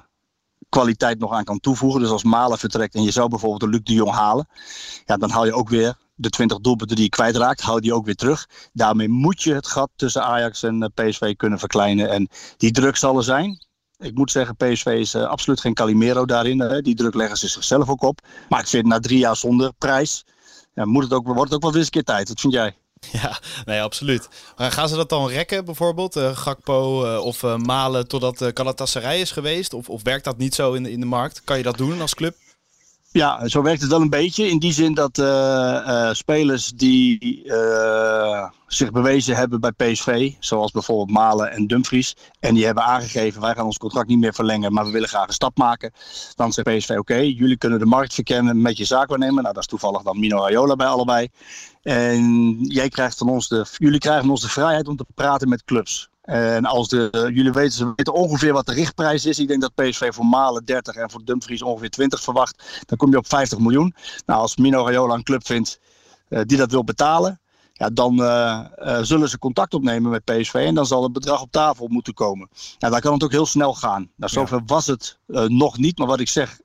kwaliteit 0.69 1.19
nog 1.19 1.31
aan 1.31 1.43
kan 1.43 1.59
toevoegen. 1.59 2.01
Dus 2.01 2.09
als 2.09 2.23
Malen 2.23 2.57
vertrekt 2.57 2.95
en 2.95 3.03
je 3.03 3.11
zou 3.11 3.29
bijvoorbeeld 3.29 3.61
de 3.61 3.67
Luc 3.67 3.83
de 3.83 3.93
Jong 3.93 4.11
halen. 4.11 4.47
Ja, 5.05 5.17
dan 5.17 5.29
haal 5.29 5.45
je 5.45 5.53
ook 5.53 5.69
weer 5.69 5.95
de 6.17 6.29
20 6.29 6.57
doelpunten 6.57 6.95
die 6.95 7.05
je 7.05 7.11
kwijtraakt, 7.11 7.61
hou 7.61 7.81
die 7.81 7.93
ook 7.93 8.05
weer 8.05 8.15
terug. 8.15 8.47
Daarmee 8.73 9.09
moet 9.09 9.43
je 9.43 9.53
het 9.53 9.67
gat 9.67 9.89
tussen 9.95 10.23
Ajax 10.23 10.63
en 10.63 10.91
PSV 10.93 11.35
kunnen 11.35 11.59
verkleinen. 11.59 12.09
En 12.09 12.27
die 12.57 12.71
druk 12.71 12.95
zal 12.95 13.17
er 13.17 13.23
zijn. 13.23 13.65
Ik 13.97 14.13
moet 14.13 14.31
zeggen, 14.31 14.55
PSV 14.55 14.85
is 14.85 15.15
uh, 15.15 15.23
absoluut 15.23 15.59
geen 15.59 15.73
Calimero 15.73 16.25
daarin. 16.25 16.79
Die 16.83 16.95
druk 16.95 17.13
leggen 17.13 17.37
ze 17.37 17.47
zichzelf 17.47 17.89
ook 17.89 18.01
op. 18.01 18.19
Maar 18.49 18.59
ik 18.59 18.67
vind 18.67 18.85
na 18.85 18.99
drie 18.99 19.17
jaar 19.17 19.35
zonder 19.35 19.73
prijs, 19.77 20.25
ja, 20.73 20.85
moet 20.85 21.03
het 21.03 21.13
ook, 21.13 21.25
wordt 21.25 21.51
het 21.51 21.53
ook 21.53 21.61
wel 21.61 21.75
eens 21.75 21.85
een 21.85 21.91
keer 21.91 22.03
tijd. 22.03 22.27
Wat 22.27 22.39
vind 22.39 22.53
jij? 22.53 22.75
Ja, 23.11 23.39
nee, 23.65 23.81
absoluut. 23.81 24.29
Gaan 24.55 24.89
ze 24.89 24.95
dat 24.95 25.09
dan 25.09 25.27
rekken 25.27 25.65
bijvoorbeeld, 25.65 26.15
uh, 26.15 26.37
Gakpo 26.37 27.17
of 27.19 27.41
Malen 27.57 28.07
totdat 28.07 28.41
uh, 28.41 28.49
Galatasaray 28.53 29.19
is 29.19 29.31
geweest? 29.31 29.73
Of, 29.73 29.89
of 29.89 30.03
werkt 30.03 30.23
dat 30.23 30.37
niet 30.37 30.55
zo 30.55 30.73
in 30.73 30.83
de, 30.83 30.91
in 30.91 30.99
de 30.99 31.05
markt? 31.05 31.41
Kan 31.43 31.57
je 31.57 31.63
dat 31.63 31.77
doen 31.77 32.01
als 32.01 32.15
club? 32.15 32.35
Ja, 33.11 33.47
zo 33.47 33.61
werkt 33.61 33.81
het 33.81 33.89
wel 33.89 34.01
een 34.01 34.09
beetje. 34.09 34.47
In 34.47 34.59
die 34.59 34.73
zin 34.73 34.93
dat 34.93 35.17
uh, 35.17 35.25
uh, 35.25 36.13
spelers 36.13 36.71
die 36.71 37.43
uh, 37.45 38.49
zich 38.67 38.91
bewezen 38.91 39.35
hebben 39.35 39.59
bij 39.59 39.71
PSV, 39.71 40.31
zoals 40.39 40.71
bijvoorbeeld 40.71 41.09
Malen 41.09 41.51
en 41.51 41.67
Dumfries, 41.67 42.15
en 42.39 42.53
die 42.53 42.65
hebben 42.65 42.83
aangegeven: 42.83 43.41
wij 43.41 43.53
gaan 43.53 43.65
ons 43.65 43.77
contract 43.77 44.07
niet 44.07 44.19
meer 44.19 44.33
verlengen, 44.33 44.73
maar 44.73 44.85
we 44.85 44.91
willen 44.91 45.09
graag 45.09 45.27
een 45.27 45.33
stap 45.33 45.57
maken. 45.57 45.91
Dan 46.35 46.53
zegt 46.53 46.77
PSV: 46.77 46.89
oké, 46.89 47.15
jullie 47.15 47.57
kunnen 47.57 47.79
de 47.79 47.85
markt 47.85 48.13
verkennen 48.13 48.61
met 48.61 48.77
je 48.77 48.85
zaakwaarnemer. 48.85 49.41
Nou, 49.41 49.53
dat 49.53 49.63
is 49.63 49.69
toevallig 49.69 50.01
dan 50.01 50.19
Mino 50.19 50.41
Raiola 50.41 50.75
bij 50.75 50.87
allebei. 50.87 51.27
En 51.81 52.53
jij 52.59 52.89
krijgt 52.89 53.17
van 53.17 53.29
ons 53.29 53.47
de, 53.47 53.65
jullie 53.77 53.99
krijgen 53.99 54.21
van 54.21 54.31
ons 54.31 54.41
de 54.41 54.49
vrijheid 54.49 54.87
om 54.87 54.95
te 54.95 55.05
praten 55.15 55.49
met 55.49 55.63
clubs. 55.63 56.09
En 56.27 56.65
als 56.65 56.87
de, 56.87 57.29
jullie 57.33 57.51
weten, 57.51 57.71
ze 57.71 57.93
weten 57.95 58.13
ongeveer 58.13 58.53
wat 58.53 58.65
de 58.65 58.73
richtprijs 58.73 59.25
is. 59.25 59.39
Ik 59.39 59.47
denk 59.47 59.61
dat 59.61 59.75
PSV 59.75 60.13
voor 60.13 60.25
Malen 60.25 60.65
30 60.65 60.95
en 60.95 61.09
voor 61.09 61.21
Dumfries 61.23 61.61
ongeveer 61.61 61.89
20 61.89 62.21
verwacht. 62.21 62.83
Dan 62.85 62.97
kom 62.97 63.11
je 63.11 63.17
op 63.17 63.27
50 63.27 63.59
miljoen. 63.59 63.95
Nou, 64.25 64.41
als 64.41 64.55
Mino 64.55 64.83
Raiola 64.85 65.13
een 65.13 65.23
club 65.23 65.45
vindt 65.45 65.79
uh, 66.29 66.41
die 66.45 66.57
dat 66.57 66.71
wil 66.71 66.83
betalen. 66.83 67.39
Ja, 67.73 67.89
dan 67.89 68.19
uh, 68.19 68.65
zullen 69.01 69.29
ze 69.29 69.39
contact 69.39 69.73
opnemen 69.73 70.11
met 70.11 70.23
PSV. 70.23 70.53
En 70.53 70.75
dan 70.75 70.85
zal 70.85 71.03
het 71.03 71.13
bedrag 71.13 71.41
op 71.41 71.51
tafel 71.51 71.87
moeten 71.87 72.13
komen. 72.13 72.49
Nou, 72.79 72.93
dan 72.93 73.01
kan 73.01 73.13
het 73.13 73.23
ook 73.23 73.31
heel 73.31 73.45
snel 73.45 73.73
gaan. 73.73 74.09
Nou, 74.15 74.31
zover 74.31 74.57
ja. 74.57 74.63
was 74.65 74.87
het 74.87 75.17
nog 75.47 75.77
niet. 75.77 75.97
Maar 75.97 76.07
wat 76.07 76.19
ik 76.19 76.29
zeg, 76.29 76.59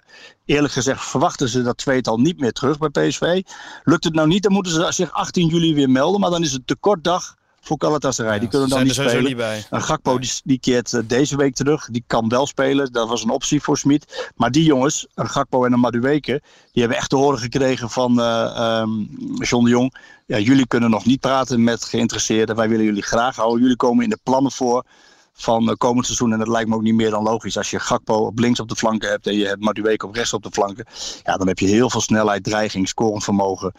eerlijk 0.45 0.73
gezegd 0.73 1.05
verwachten 1.05 1.49
ze 1.49 1.63
dat 1.63 1.77
tweetal 1.77 2.19
niet 2.19 2.41
meer 2.41 2.53
terug 2.53 2.79
bij 2.79 2.89
PSV. 2.89 3.43
Lukt 3.85 4.05
het 4.05 4.15
nou 4.15 4.29
niet, 4.29 4.43
dan 4.43 4.53
moeten 4.53 4.73
ze 4.73 4.87
zich 4.93 5.13
18 5.13 5.47
juli 5.47 5.75
weer 5.75 5.91
melden. 5.91 6.21
Maar 6.21 6.31
dan 6.31 6.43
is 6.43 6.53
het 6.53 6.67
tekortdag 6.67 7.37
voor 7.65 7.77
Galatasaray. 7.79 8.33
die 8.33 8.43
Ja, 8.43 8.49
kunnen 8.49 8.69
ze 8.69 8.75
dan 8.75 8.85
niet 8.85 8.93
spelen. 8.93 9.11
sowieso 9.11 9.29
niet 9.29 9.39
bij. 9.39 9.65
En 9.71 9.83
Gakpo 9.83 10.19
die, 10.19 10.31
die 10.45 10.59
keert 10.59 10.93
eh, 10.93 11.01
deze 11.07 11.37
week 11.37 11.55
terug. 11.55 11.89
Die 11.91 12.05
kan 12.07 12.29
wel 12.29 12.47
spelen. 12.47 12.93
Dat 12.93 13.09
was 13.09 13.23
een 13.23 13.31
optie 13.31 13.63
voor 13.63 13.79
Smit. 13.79 14.31
Maar 14.37 14.51
die 14.51 14.65
jongens, 14.65 15.07
een 15.15 15.29
Gakpo 15.29 15.65
en 15.65 15.73
een 15.73 15.81
Madueke, 15.81 16.43
die 16.73 16.83
hebben 16.83 16.97
echt 16.99 17.11
te 17.11 17.17
horen 17.17 17.39
gekregen 17.39 17.91
van 17.91 18.21
eh, 18.21 18.57
ehm, 18.57 18.91
John 19.39 19.65
de 19.65 19.71
Jong. 19.71 19.95
Ja, 20.27 20.39
jullie 20.39 20.67
kunnen 20.67 20.91
nog 20.91 21.05
niet 21.05 21.21
praten 21.21 21.65
met 21.65 21.85
geïnteresseerden. 21.85 22.57
Wij 22.57 22.69
willen 22.69 22.85
jullie 22.85 23.03
graag 23.03 23.37
houden. 23.37 23.61
Jullie 23.61 23.77
komen 23.77 24.05
in 24.05 24.11
de 24.11 24.19
plannen 24.23 24.53
voor 24.53 24.85
van 25.33 25.69
uh, 25.69 25.75
komend 25.75 26.07
seizoen. 26.07 26.33
En 26.33 26.39
dat 26.39 26.49
lijkt 26.49 26.69
me 26.69 26.75
ook 26.75 26.83
niet 26.83 26.95
meer 26.95 27.11
dan 27.11 27.23
logisch. 27.23 27.57
Als 27.57 27.71
je 27.71 27.81
Gakpo 27.81 28.15
op 28.15 28.39
links 28.39 28.61
op 28.61 28.69
de 28.69 28.77
flanken 28.77 29.09
hebt 29.09 29.27
en 29.27 29.35
je 29.35 29.47
hebt 29.47 29.61
Madueke 29.61 30.07
op 30.07 30.15
rechts 30.15 30.33
op 30.33 30.43
de 30.43 30.51
flanken. 30.51 30.87
Ja, 31.25 31.37
dan 31.37 31.47
heb 31.47 31.59
je 31.59 31.67
heel 31.67 31.91
veel 31.91 32.01
snelheid, 32.01 32.45
dreiging, 32.45 32.89
scorend 32.89 33.25
vermogen. 33.25 33.73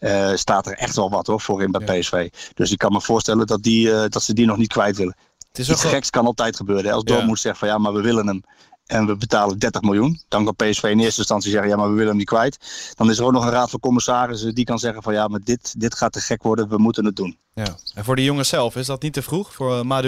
Uh, 0.00 0.34
staat 0.34 0.66
er 0.66 0.72
echt 0.72 0.96
wel 0.96 1.10
wat 1.10 1.26
hoor, 1.26 1.40
voorin 1.40 1.70
bij 1.70 1.86
ja. 1.86 1.98
PSV. 1.98 2.28
Dus 2.54 2.72
ik 2.72 2.78
kan 2.78 2.92
me 2.92 3.00
voorstellen 3.00 3.46
dat, 3.46 3.62
die, 3.62 3.86
uh, 3.86 4.04
dat 4.08 4.22
ze 4.22 4.34
die 4.34 4.46
nog 4.46 4.56
niet 4.56 4.72
kwijt 4.72 4.96
willen. 4.96 5.16
Het 5.48 5.58
is 5.58 5.70
Iets 5.70 5.84
geks 5.84 6.10
kan 6.10 6.26
altijd 6.26 6.56
gebeuren. 6.56 6.84
Hè? 6.84 6.92
Als 6.92 7.04
Dortmund 7.04 7.36
ja. 7.36 7.42
zegt 7.42 7.58
van 7.58 7.68
ja, 7.68 7.78
maar 7.78 7.92
we 7.92 8.00
willen 8.00 8.26
hem. 8.26 8.42
En 8.86 9.06
we 9.06 9.16
betalen 9.16 9.58
30 9.58 9.82
miljoen. 9.82 10.20
Dan 10.28 10.44
kan 10.44 10.54
PSV 10.54 10.82
in 10.82 11.00
eerste 11.00 11.18
instantie 11.18 11.50
zeggen, 11.50 11.68
ja, 11.68 11.76
maar 11.76 11.88
we 11.88 11.92
willen 11.92 12.08
hem 12.08 12.16
niet 12.16 12.26
kwijt. 12.26 12.58
Dan 12.94 13.10
is 13.10 13.18
er 13.18 13.24
ook 13.24 13.32
nog 13.32 13.44
een 13.44 13.50
raad 13.50 13.70
van 13.70 13.80
commissarissen 13.80 14.54
die 14.54 14.64
kan 14.64 14.78
zeggen 14.78 15.02
van 15.02 15.12
ja, 15.12 15.28
maar 15.28 15.40
dit, 15.44 15.80
dit 15.80 15.94
gaat 15.94 16.12
te 16.12 16.20
gek 16.20 16.42
worden, 16.42 16.68
we 16.68 16.78
moeten 16.78 17.04
het 17.04 17.16
doen. 17.16 17.38
Ja. 17.54 17.76
En 17.94 18.04
voor 18.04 18.16
de 18.16 18.24
jongens 18.24 18.48
zelf, 18.48 18.76
is 18.76 18.86
dat 18.86 19.02
niet 19.02 19.12
te 19.12 19.22
vroeg 19.22 19.54
voor 19.54 19.84
uh? 19.84 20.00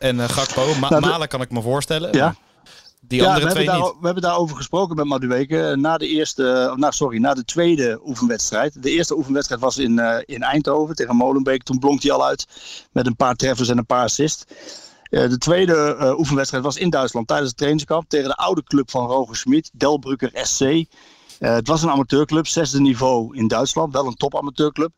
En 0.00 0.16
uh, 0.16 0.28
Gakpo, 0.28 0.74
Ma 0.74 0.88
nou. 0.88 1.00
Malen 1.00 1.28
kan 1.28 1.40
ik 1.40 1.50
me 1.50 1.62
voorstellen. 1.62 2.12
Ja. 2.12 2.34
Die 3.00 3.20
ja, 3.20 3.26
andere 3.26 3.46
we 3.46 3.52
twee 3.52 3.64
hebben, 3.64 3.82
niet. 3.82 3.92
daar, 3.92 4.00
we 4.00 4.04
hebben 4.04 4.22
daarover 4.22 4.56
gesproken 4.56 4.96
met 4.96 5.04
Madueke. 5.04 5.74
Na 5.78 5.98
de 5.98 6.06
eerste, 6.06 6.72
nou 6.76 6.92
sorry, 6.92 7.18
na 7.18 7.34
de 7.34 7.44
tweede 7.44 8.00
oefenwedstrijd. 8.04 8.82
De 8.82 8.90
eerste 8.90 9.16
oefenwedstrijd 9.16 9.60
was 9.60 9.78
in, 9.78 9.98
uh, 9.98 10.16
in 10.24 10.42
Eindhoven 10.42 10.94
tegen 10.94 11.16
Molenbeek. 11.16 11.62
Toen 11.62 11.78
blonk 11.78 12.02
hij 12.02 12.12
al 12.12 12.26
uit 12.26 12.46
met 12.92 13.06
een 13.06 13.16
paar 13.16 13.34
treffers 13.34 13.68
en 13.68 13.78
een 13.78 13.86
paar 13.86 14.04
assists. 14.04 14.44
Uh, 15.10 15.28
de 15.28 15.38
tweede 15.38 15.96
uh, 16.00 16.18
oefenwedstrijd 16.18 16.64
was 16.64 16.76
in 16.76 16.90
Duitsland 16.90 17.26
tijdens 17.26 17.48
het 17.48 17.58
trainingskamp 17.58 18.08
tegen 18.08 18.28
de 18.28 18.36
oude 18.36 18.62
club 18.62 18.90
van 18.90 19.06
Roger 19.06 19.36
Smit, 19.36 19.70
Delbrücker 19.72 20.30
SC. 20.32 20.84
Het 21.38 21.68
was 21.68 21.82
een 21.82 21.90
amateurclub, 21.90 22.46
zesde 22.46 22.80
niveau 22.80 23.36
in 23.36 23.48
Duitsland, 23.48 23.92
wel 23.92 24.06
een 24.06 24.14
topamateurclub. 24.14 24.92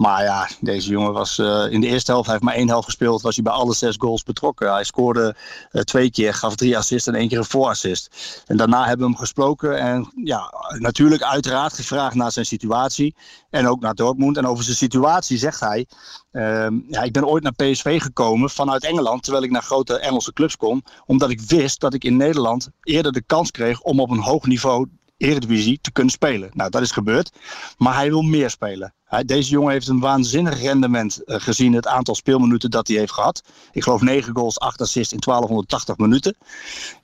Maar 0.00 0.22
ja, 0.22 0.48
deze 0.60 0.90
jongen 0.90 1.12
was 1.12 1.38
uh, 1.38 1.66
in 1.70 1.80
de 1.80 1.86
eerste 1.86 2.10
helft, 2.10 2.26
hij 2.26 2.34
heeft 2.34 2.46
maar 2.46 2.56
één 2.56 2.68
helft 2.68 2.84
gespeeld, 2.84 3.22
was 3.22 3.34
hij 3.34 3.44
bij 3.44 3.52
alle 3.52 3.74
zes 3.74 3.96
goals 3.98 4.22
betrokken. 4.22 4.72
Hij 4.72 4.84
scoorde 4.84 5.34
uh, 5.72 5.82
twee 5.82 6.10
keer, 6.10 6.34
gaf 6.34 6.54
drie 6.54 6.76
assists 6.76 7.08
en 7.08 7.14
één 7.14 7.28
keer 7.28 7.38
een 7.38 7.44
voorassist. 7.44 8.42
En 8.46 8.56
daarna 8.56 8.80
hebben 8.80 9.06
we 9.06 9.12
hem 9.12 9.20
gesproken 9.20 9.78
en 9.78 10.12
ja, 10.24 10.52
natuurlijk 10.78 11.22
uiteraard 11.22 11.72
gevraagd 11.72 12.14
naar 12.14 12.32
zijn 12.32 12.46
situatie. 12.46 13.14
En 13.50 13.68
ook 13.68 13.80
naar 13.80 13.94
Dortmund. 13.94 14.36
En 14.36 14.46
over 14.46 14.64
zijn 14.64 14.76
situatie 14.76 15.38
zegt 15.38 15.60
hij, 15.60 15.86
uh, 16.32 16.66
ja, 16.88 17.02
ik 17.02 17.12
ben 17.12 17.26
ooit 17.26 17.42
naar 17.42 17.54
PSV 17.54 18.02
gekomen 18.02 18.50
vanuit 18.50 18.84
Engeland, 18.84 19.22
terwijl 19.22 19.44
ik 19.44 19.50
naar 19.50 19.62
grote 19.62 19.98
Engelse 19.98 20.32
clubs 20.32 20.56
kon. 20.56 20.84
Omdat 21.06 21.30
ik 21.30 21.40
wist 21.40 21.80
dat 21.80 21.94
ik 21.94 22.04
in 22.04 22.16
Nederland 22.16 22.68
eerder 22.82 23.12
de 23.12 23.22
kans 23.22 23.50
kreeg 23.50 23.80
om 23.80 24.00
op 24.00 24.10
een 24.10 24.22
hoog 24.22 24.46
niveau 24.46 24.88
Eredivisie 25.16 25.78
te 25.80 25.92
kunnen 25.92 26.12
spelen. 26.12 26.50
Nou, 26.52 26.70
dat 26.70 26.82
is 26.82 26.90
gebeurd. 26.90 27.32
Maar 27.78 27.94
hij 27.94 28.08
wil 28.08 28.22
meer 28.22 28.50
spelen. 28.50 28.94
Deze 29.26 29.50
jongen 29.50 29.72
heeft 29.72 29.88
een 29.88 30.00
waanzinnig 30.00 30.60
rendement 30.60 31.20
uh, 31.24 31.36
gezien 31.38 31.72
het 31.72 31.86
aantal 31.86 32.14
speelminuten 32.14 32.70
dat 32.70 32.88
hij 32.88 32.96
heeft 32.96 33.12
gehad. 33.12 33.42
Ik 33.72 33.82
geloof 33.82 34.00
9 34.00 34.34
goals, 34.36 34.58
8 34.60 34.80
assists 34.80 35.12
in 35.12 35.18
1280 35.18 35.96
minuten. 35.96 36.36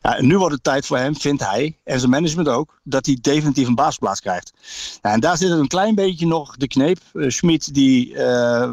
Ja, 0.03 0.21
nu 0.21 0.39
wordt 0.39 0.55
het 0.55 0.65
tijd 0.65 0.87
voor 0.87 0.99
hem, 0.99 1.17
vindt 1.17 1.45
hij, 1.45 1.79
en 1.85 1.99
zijn 1.99 2.11
management 2.11 2.49
ook, 2.49 2.81
dat 2.83 3.07
hij 3.07 3.19
definitief 3.21 3.67
een 3.67 3.75
baasplaats 3.75 4.21
krijgt. 4.21 4.53
Nou, 5.03 5.15
en 5.15 5.21
daar 5.21 5.37
zit 5.37 5.51
een 5.51 5.67
klein 5.67 5.95
beetje 5.95 6.27
nog 6.27 6.57
de 6.57 6.67
kneep. 6.67 6.99
Uh, 7.13 7.31
Schmid, 7.31 7.75
die, 7.75 8.13
uh, 8.13 8.19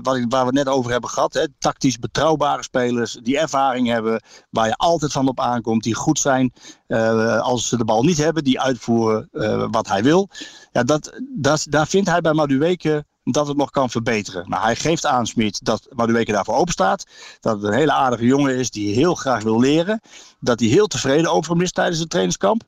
waar 0.02 0.30
we 0.30 0.36
het 0.36 0.54
net 0.54 0.68
over 0.68 0.92
hebben 0.92 1.10
gehad, 1.10 1.34
hè, 1.34 1.48
tactisch 1.60 2.00
betrouwbare 2.00 2.64
spelers, 2.64 3.20
die 3.24 3.40
ervaring 3.40 3.88
hebben, 3.88 4.24
waar 4.50 4.68
je 4.68 4.76
altijd 4.76 5.12
van 5.12 5.28
op 5.28 5.40
aankomt, 5.40 5.84
die 5.84 5.96
goed 5.96 6.20
zijn 6.20 6.54
als 7.40 7.68
ze 7.68 7.78
de 7.78 7.86
bal 7.86 8.04
niet 8.04 8.18
hebben, 8.18 8.44
die 8.44 8.62
uitvoeren 8.62 9.28
wat 9.72 9.88
hij 9.88 10.04
wil. 10.04 10.30
Ja, 10.72 10.84
dat, 10.84 11.20
dat, 11.36 11.66
daar 11.70 11.88
vindt 11.88 12.10
hij 12.10 12.22
bij 12.22 12.34
Madueke 12.34 13.06
dat 13.24 13.48
het 13.48 13.58
nog 13.58 13.70
kan 13.70 13.90
verbeteren. 13.90 14.50
Nou, 14.50 14.64
hij 14.64 14.76
geeft 14.76 15.06
aan 15.06 15.26
Smit 15.26 15.66
dat 15.66 15.88
Madueke 15.90 16.32
daarvoor 16.32 16.56
open 16.56 16.74
staat. 16.74 17.06
Dat 17.40 17.56
het 17.56 17.64
een 17.64 17.78
hele 17.78 17.92
aardige 17.92 18.26
jongen 18.26 18.56
is 18.56 18.70
die 18.70 18.96
heel 18.96 19.16
graag 19.16 19.44
wil 19.44 19.60
leren. 19.60 20.02
Dat 20.40 20.60
hij 20.60 20.70
heel 20.70 20.88
tevreden 20.88 21.32
over 21.32 21.52
hem 21.52 21.62
is 21.62 21.72
tijdens 21.72 22.00
het 22.00 22.10
trainingskamp. 22.10 22.64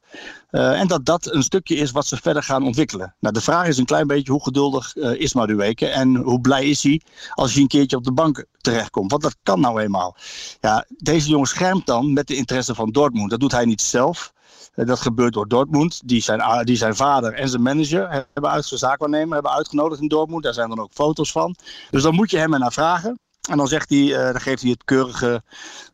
Uh, 0.51 0.79
en 0.79 0.87
dat 0.87 1.05
dat 1.05 1.33
een 1.33 1.43
stukje 1.43 1.75
is 1.75 1.91
wat 1.91 2.07
ze 2.07 2.17
verder 2.17 2.43
gaan 2.43 2.63
ontwikkelen. 2.63 3.15
Nou, 3.19 3.33
de 3.33 3.41
vraag 3.41 3.67
is 3.67 3.77
een 3.77 3.85
klein 3.85 4.07
beetje 4.07 4.31
hoe 4.31 4.43
geduldig 4.43 4.95
uh, 4.95 5.19
is 5.19 5.33
Madueke. 5.33 5.87
En 5.87 6.15
hoe 6.15 6.41
blij 6.41 6.65
is 6.65 6.83
hij 6.83 7.01
als 7.33 7.53
hij 7.53 7.61
een 7.61 7.67
keertje 7.67 7.97
op 7.97 8.03
de 8.03 8.13
bank 8.13 8.45
terechtkomt. 8.57 9.11
Want 9.11 9.23
dat 9.23 9.35
kan 9.43 9.59
nou 9.59 9.81
eenmaal. 9.81 10.15
Ja, 10.59 10.85
deze 10.97 11.29
jongen 11.29 11.47
schermt 11.47 11.85
dan 11.85 12.13
met 12.13 12.27
de 12.27 12.35
interesse 12.35 12.75
van 12.75 12.91
Dortmund. 12.91 13.29
Dat 13.29 13.39
doet 13.39 13.51
hij 13.51 13.65
niet 13.65 13.81
zelf. 13.81 14.33
Dat 14.75 14.99
gebeurt 14.99 15.33
door 15.33 15.47
Dortmund, 15.47 16.01
die 16.05 16.21
zijn, 16.21 16.65
die 16.65 16.75
zijn 16.75 16.95
vader 16.95 17.33
en 17.33 17.49
zijn 17.49 17.61
manager 17.61 18.25
hebben 18.33 18.51
uit, 18.51 18.65
zijn 18.65 18.79
zaakwaarnemer 18.79 19.33
hebben 19.33 19.51
uitgenodigd 19.51 20.01
in 20.01 20.07
Dortmund. 20.07 20.43
Daar 20.43 20.53
zijn 20.53 20.69
dan 20.69 20.79
ook 20.79 20.91
foto's 20.93 21.31
van. 21.31 21.55
Dus 21.89 22.03
dan 22.03 22.15
moet 22.15 22.31
je 22.31 22.37
hem 22.37 22.53
er 22.53 22.59
naar 22.59 22.73
vragen. 22.73 23.19
En 23.49 23.57
dan, 23.57 23.67
zegt 23.67 23.89
hij, 23.89 23.97
uh, 23.97 24.17
dan 24.17 24.41
geeft 24.41 24.61
hij 24.61 24.71
het 24.71 24.83
keurige 24.83 25.43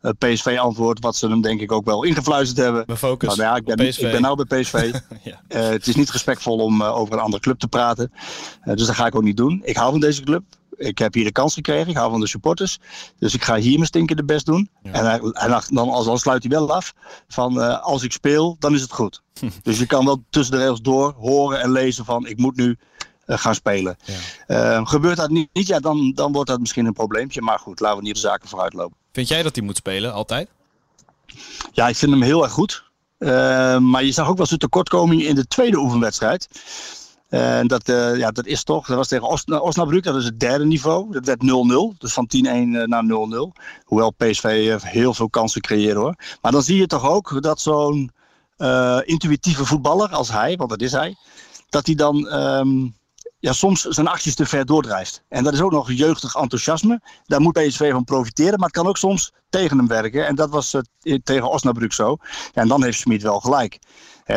uh, 0.02 0.10
PSV-antwoord, 0.18 1.00
wat 1.00 1.16
ze 1.16 1.28
hem 1.28 1.40
denk 1.40 1.60
ik 1.60 1.72
ook 1.72 1.84
wel 1.84 2.02
ingefluisterd 2.02 2.58
hebben. 2.58 2.82
Mijn 2.86 2.98
focus 2.98 3.28
nou, 3.28 3.48
ja, 3.48 3.56
ik, 3.56 3.64
ben, 3.64 3.86
ik 3.86 3.98
ben 4.00 4.22
nou 4.22 4.44
bij 4.44 4.60
PSV. 4.60 4.92
ja. 5.22 5.40
uh, 5.48 5.68
het 5.68 5.86
is 5.86 5.94
niet 5.94 6.10
respectvol 6.10 6.58
om 6.58 6.82
over 6.82 7.14
een 7.14 7.20
andere 7.20 7.42
club 7.42 7.58
te 7.58 7.68
praten. 7.68 8.12
dus 8.64 8.86
dat 8.86 8.94
ga 8.94 9.06
ik 9.06 9.14
ook 9.14 9.22
niet 9.22 9.36
doen. 9.36 9.60
Ik 9.64 9.76
hou 9.76 9.90
van 9.90 10.00
deze 10.00 10.22
club. 10.22 10.42
Ik 10.82 10.98
heb 10.98 11.14
hier 11.14 11.24
de 11.24 11.32
kans 11.32 11.54
gekregen. 11.54 11.88
Ik 11.88 11.96
hou 11.96 12.10
van 12.10 12.20
de 12.20 12.26
supporters. 12.26 12.78
Dus 13.18 13.34
ik 13.34 13.44
ga 13.44 13.56
hier 13.56 13.74
mijn 13.74 13.86
stinkende 13.86 14.24
best 14.24 14.46
doen. 14.46 14.70
Ja. 14.82 14.92
En, 14.92 15.04
hij, 15.04 15.18
en 15.18 15.62
dan, 15.68 15.90
als, 15.90 16.04
dan 16.04 16.18
sluit 16.18 16.42
hij 16.42 16.52
wel 16.52 16.74
af 16.74 16.94
van 17.28 17.58
uh, 17.58 17.82
als 17.82 18.02
ik 18.02 18.12
speel, 18.12 18.56
dan 18.58 18.74
is 18.74 18.80
het 18.80 18.92
goed. 18.92 19.22
dus 19.62 19.78
je 19.78 19.86
kan 19.86 20.04
wel 20.04 20.24
tussen 20.30 20.54
de 20.54 20.60
regels 20.60 20.80
door 20.80 21.14
horen 21.18 21.60
en 21.60 21.70
lezen 21.70 22.04
van 22.04 22.26
ik 22.26 22.38
moet 22.38 22.56
nu 22.56 22.76
uh, 23.26 23.38
gaan 23.38 23.54
spelen. 23.54 23.96
Ja. 24.46 24.78
Uh, 24.78 24.86
gebeurt 24.86 25.16
dat 25.16 25.30
niet, 25.30 25.48
ja, 25.52 25.80
dan, 25.80 26.12
dan 26.14 26.32
wordt 26.32 26.48
dat 26.48 26.60
misschien 26.60 26.86
een 26.86 26.92
probleempje. 26.92 27.42
Maar 27.42 27.58
goed, 27.58 27.80
laten 27.80 27.98
we 27.98 28.04
niet 28.04 28.14
de 28.14 28.20
zaken 28.20 28.48
vooruit 28.48 28.72
lopen. 28.72 28.96
Vind 29.12 29.28
jij 29.28 29.42
dat 29.42 29.56
hij 29.56 29.64
moet 29.64 29.76
spelen, 29.76 30.12
altijd? 30.12 30.48
Ja, 31.72 31.88
ik 31.88 31.96
vind 31.96 32.10
hem 32.10 32.22
heel 32.22 32.42
erg 32.42 32.52
goed. 32.52 32.90
Maar 33.78 34.04
je 34.04 34.12
zag 34.12 34.28
ook 34.28 34.36
wel 34.36 34.46
zijn 34.46 34.58
tekortkoming 34.58 35.22
in 35.22 35.34
de 35.34 35.46
tweede 35.46 35.78
oefenwedstrijd. 35.78 36.48
En 37.32 37.66
dat, 37.66 37.88
uh, 37.88 38.16
ja, 38.16 38.30
dat 38.30 38.46
is 38.46 38.64
toch, 38.64 38.86
dat 38.86 38.96
was 38.96 39.08
tegen 39.08 39.28
Os 39.28 39.44
Osnabrück, 39.44 40.02
dat 40.02 40.16
is 40.16 40.24
het 40.24 40.40
derde 40.40 40.64
niveau. 40.64 41.12
Dat 41.12 41.26
werd 41.26 41.42
0-0, 41.94 41.98
dus 41.98 42.12
van 42.12 42.30
10-1 42.36 42.38
uh, 42.38 42.84
naar 42.84 43.04
0-0. 43.04 43.60
Hoewel 43.84 44.10
PSV 44.10 44.76
heel 44.82 45.14
veel 45.14 45.30
kansen 45.30 45.60
creëerde 45.60 46.00
hoor. 46.00 46.14
Maar 46.42 46.52
dan 46.52 46.62
zie 46.62 46.76
je 46.76 46.86
toch 46.86 47.08
ook 47.08 47.42
dat 47.42 47.60
zo'n 47.60 48.10
uh, 48.58 48.98
intuïtieve 49.04 49.64
voetballer 49.64 50.08
als 50.08 50.30
hij, 50.30 50.56
want 50.56 50.70
dat 50.70 50.80
is 50.80 50.92
hij, 50.92 51.16
dat 51.68 51.86
hij 51.86 51.94
dan 51.94 52.34
um, 52.34 52.94
ja, 53.38 53.52
soms 53.52 53.80
zijn 53.80 54.06
acties 54.06 54.34
te 54.34 54.46
ver 54.46 54.66
doordrijft. 54.66 55.22
En 55.28 55.44
dat 55.44 55.52
is 55.52 55.60
ook 55.60 55.70
nog 55.70 55.92
jeugdig 55.92 56.34
enthousiasme. 56.34 57.00
Daar 57.24 57.40
moet 57.40 57.52
PSV 57.52 57.90
van 57.90 58.04
profiteren, 58.04 58.58
maar 58.58 58.68
het 58.68 58.76
kan 58.76 58.86
ook 58.86 58.96
soms 58.96 59.32
tegen 59.50 59.76
hem 59.76 59.86
werken. 59.86 60.26
En 60.26 60.34
dat 60.34 60.50
was 60.50 60.74
uh, 60.74 61.18
tegen 61.24 61.50
Osnabrück 61.50 61.92
zo. 61.92 62.16
Ja, 62.52 62.62
en 62.62 62.68
dan 62.68 62.82
heeft 62.82 62.98
Smit 62.98 63.22
wel 63.22 63.40
gelijk. 63.40 63.78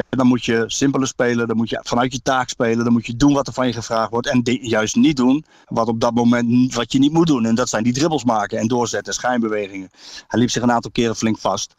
Dan 0.10 0.28
moet 0.28 0.46
je 0.46 0.64
simpeler 0.68 1.08
spelen, 1.08 1.48
dan 1.48 1.58
moet 1.58 1.70
je 1.70 1.80
vanuit 1.84 2.14
je 2.14 2.22
taak 2.22 2.50
spelen, 2.50 2.84
dan 2.84 2.94
moet 2.94 3.06
je 3.06 3.16
doen 3.16 3.34
wat 3.34 3.48
er 3.48 3.54
van 3.54 3.68
je 3.68 3.74
gevraagd 3.74 4.10
wordt. 4.10 4.28
En 4.28 4.42
juist 4.62 4.96
niet 4.96 5.18
doen 5.18 5.46
wat 5.66 5.88
op 5.88 6.00
dat 6.00 6.14
moment 6.14 6.74
wat 6.74 6.92
je 6.92 7.00
niet 7.00 7.12
moet 7.12 7.28
doen. 7.28 7.46
En 7.46 7.56
dat 7.56 7.70
zijn 7.70 7.84
die 7.84 7.94
dribbels 7.94 8.24
maken 8.24 8.60
en 8.60 8.68
doorzetten, 8.68 9.14
schijnbewegingen. 9.14 9.90
Hij 10.28 10.40
liep 10.40 10.50
zich 10.50 10.64
een 10.64 10.72
aantal 10.72 10.92
keren 10.92 11.16
flink 11.16 11.38
vast. 11.38 11.76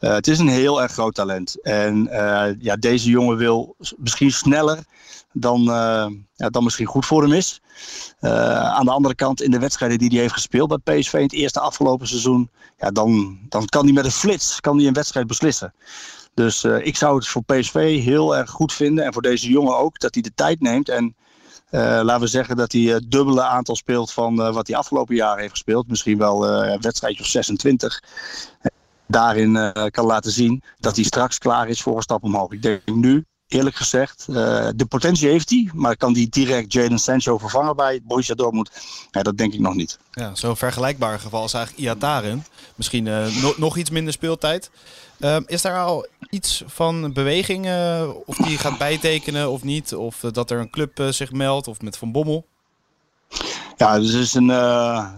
Uh, 0.00 0.12
het 0.12 0.26
is 0.26 0.38
een 0.38 0.48
heel 0.48 0.82
erg 0.82 0.92
groot 0.92 1.14
talent. 1.14 1.62
En 1.62 2.08
uh, 2.10 2.46
ja, 2.58 2.76
deze 2.76 3.10
jongen 3.10 3.36
wil 3.36 3.76
misschien 3.96 4.32
sneller 4.32 4.78
dan, 5.32 5.60
uh, 5.60 6.06
ja, 6.34 6.50
dan 6.50 6.64
misschien 6.64 6.86
goed 6.86 7.06
voor 7.06 7.22
hem 7.22 7.32
is. 7.32 7.60
aan 8.20 8.84
de 8.84 8.90
andere 8.90 9.14
kant, 9.14 9.42
in 9.42 9.50
de 9.50 9.58
wedstrijden 9.58 9.98
die 9.98 10.08
hij 10.08 10.20
heeft 10.20 10.32
gespeeld 10.34 10.82
bij 10.82 10.98
PSV 10.98 11.14
in 11.14 11.22
het 11.22 11.32
eerste 11.32 11.60
afgelopen 11.60 12.08
seizoen, 12.08 12.50
ja, 12.78 12.90
dan, 12.90 13.38
dan 13.48 13.66
kan 13.66 13.84
hij 13.84 13.92
met 13.92 14.04
een 14.04 14.10
flits 14.10 14.60
kan 14.60 14.76
hij 14.76 14.86
een 14.86 14.92
wedstrijd 14.92 15.26
beslissen. 15.26 15.74
Dus 16.34 16.64
uh, 16.64 16.86
ik 16.86 16.96
zou 16.96 17.16
het 17.16 17.28
voor 17.28 17.44
PSV 17.44 18.02
heel 18.02 18.36
erg 18.36 18.50
goed 18.50 18.72
vinden. 18.72 19.04
En 19.04 19.12
voor 19.12 19.22
deze 19.22 19.48
jongen 19.48 19.76
ook. 19.76 20.00
Dat 20.00 20.14
hij 20.14 20.22
de 20.22 20.34
tijd 20.34 20.60
neemt. 20.60 20.88
En 20.88 21.16
uh, 21.70 21.80
laten 21.80 22.20
we 22.20 22.26
zeggen 22.26 22.56
dat 22.56 22.72
hij 22.72 22.80
het 22.80 23.10
dubbele 23.10 23.42
aantal 23.42 23.76
speelt 23.76 24.12
van 24.12 24.40
uh, 24.40 24.54
wat 24.54 24.66
hij 24.66 24.76
afgelopen 24.76 25.14
jaar 25.14 25.38
heeft 25.38 25.50
gespeeld. 25.50 25.88
Misschien 25.88 26.18
wel 26.18 26.48
een 26.48 26.80
wedstrijdje 26.80 27.22
of 27.22 27.28
26. 27.28 28.02
Daarin 29.06 29.72
kan 29.90 30.06
laten 30.06 30.30
zien 30.30 30.62
dat 30.78 30.96
hij 30.96 31.04
straks 31.04 31.38
klaar 31.38 31.68
is 31.68 31.82
voor 31.82 31.96
een 31.96 32.02
stap 32.02 32.22
omhoog. 32.22 32.52
Ik 32.52 32.62
denk 32.62 32.80
nu, 32.84 33.24
eerlijk 33.48 33.76
gezegd, 33.76 34.26
de 34.26 34.86
potentie 34.88 35.28
heeft 35.28 35.50
hij. 35.50 35.70
Maar 35.74 35.96
kan 35.96 36.14
hij 36.14 36.26
direct 36.30 36.72
Jadon 36.72 36.98
Sancho 36.98 37.38
vervangen 37.38 37.76
bij 37.76 38.00
Borussia 38.04 38.34
Dortmund? 38.34 38.70
Ja, 39.10 39.22
dat 39.22 39.36
denk 39.36 39.52
ik 39.52 39.60
nog 39.60 39.74
niet. 39.74 39.98
Ja, 40.10 40.34
zo'n 40.34 40.56
vergelijkbaar 40.56 41.20
geval 41.20 41.40
als 41.42 41.54
eigenlijk 41.54 41.84
Iataren. 41.84 42.44
Misschien 42.74 43.04
no 43.04 43.54
nog 43.56 43.76
iets 43.76 43.90
minder 43.90 44.12
speeltijd. 44.12 44.70
Uh, 45.18 45.36
is 45.46 45.62
daar 45.62 45.78
al 45.78 46.06
iets 46.30 46.62
van 46.66 47.12
beweging, 47.12 47.66
uh, 47.66 48.08
of 48.26 48.36
die 48.36 48.58
gaat 48.58 48.78
bijtekenen 48.78 49.50
of 49.50 49.62
niet? 49.62 49.94
Of 49.94 50.22
uh, 50.22 50.30
dat 50.30 50.50
er 50.50 50.58
een 50.58 50.70
club 50.70 51.02
zich 51.10 51.32
meldt, 51.32 51.68
of 51.68 51.80
met 51.80 51.96
Van 51.96 52.12
Bommel? 52.12 52.46
Ja, 53.76 53.98
dus 53.98 54.12
het 54.12 54.22
is, 54.22 54.34
een, 54.34 54.48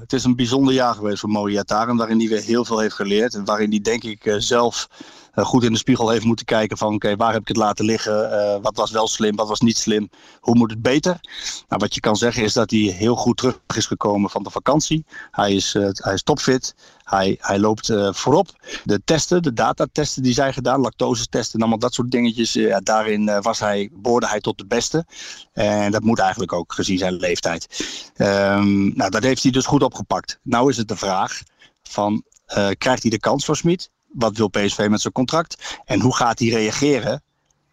het 0.01 0.13
is 0.13 0.25
een 0.25 0.37
bijzonder 0.37 0.75
jaar 0.75 0.95
geweest 0.95 1.21
voor 1.21 1.29
Mo 1.29 1.49
Iataren, 1.49 1.97
waarin 1.97 2.19
hij 2.19 2.29
weer 2.29 2.43
heel 2.43 2.65
veel 2.65 2.79
heeft 2.79 2.95
geleerd. 2.95 3.35
En 3.35 3.45
waarin 3.45 3.71
hij 3.71 3.81
denk 3.81 4.05
ik 4.05 4.35
zelf 4.39 4.89
goed 5.37 5.64
in 5.64 5.73
de 5.73 5.78
spiegel 5.78 6.09
heeft 6.09 6.25
moeten 6.25 6.47
kijken 6.47 6.76
van 6.76 6.95
oké, 6.95 7.16
waar 7.16 7.33
heb 7.33 7.40
ik 7.40 7.49
het 7.49 7.57
laten 7.57 7.85
liggen? 7.85 8.14
wat 8.62 8.76
was 8.76 8.90
wel 8.90 9.09
slim, 9.09 9.37
wat 9.37 9.49
was 9.49 9.61
niet 9.61 9.78
slim? 9.78 10.11
Hoe 10.40 10.55
moet 10.55 10.71
het 10.71 10.83
beter? 10.83 11.21
Nou, 11.69 11.81
wat 11.81 11.95
je 11.95 12.00
kan 12.00 12.16
zeggen 12.16 12.43
is 12.43 12.52
dat 12.52 12.71
hij 12.71 12.81
heel 12.81 13.16
goed 13.16 13.37
terug 13.37 13.61
is 13.75 13.87
gekomen 13.87 14.31
van 14.31 14.43
de 14.43 14.50
vakantie. 14.50 15.05
Hij 15.31 15.55
is, 15.55 15.73
hij 15.73 16.14
is 16.14 16.23
topfit. 16.23 16.75
Hij, 17.02 17.37
hij 17.40 17.59
loopt 17.59 17.93
voorop. 18.11 18.49
De 18.85 19.00
testen, 19.05 19.43
de 19.43 19.52
datatesten 19.52 20.23
die 20.23 20.33
zijn 20.33 20.52
gedaan, 20.52 20.81
lactosetesten 20.81 21.55
en 21.55 21.61
allemaal 21.61 21.78
dat 21.78 21.95
soort 21.95 22.11
dingetjes. 22.11 22.59
Daarin 22.83 23.28
uh, 23.28 23.40
was 23.40 23.59
hij, 23.59 23.90
behoorde 23.93 24.26
hij 24.26 24.40
tot 24.40 24.59
de 24.59 24.66
beste. 24.66 25.07
En 25.52 25.90
dat 25.90 26.02
moet 26.02 26.19
eigenlijk 26.19 26.52
ook 26.52 26.73
gezien 26.73 26.99
zijn 26.99 27.14
leeftijd. 27.14 27.87
Um, 28.16 28.97
nou, 28.97 29.11
dat 29.11 29.23
heeft 29.23 29.43
hij 29.43 29.52
dus 29.52 29.66
goed 29.66 29.83
opgepakt. 29.83 30.38
Nou 30.43 30.71
is 30.71 30.76
het 30.76 30.88
de 30.88 30.97
vraag 30.97 31.43
van, 31.83 32.23
krijgt 32.78 33.02
hij 33.02 33.11
de 33.11 33.19
kans 33.19 33.45
voor 33.45 33.57
Smit? 33.57 33.90
Wat 34.18 34.37
wil 34.37 34.49
PSV 34.49 34.87
met 34.90 35.00
zijn 35.00 35.12
contract? 35.12 35.78
En 35.85 36.00
hoe 36.00 36.16
gaat 36.16 36.38
hij 36.38 36.49
reageren 36.49 37.23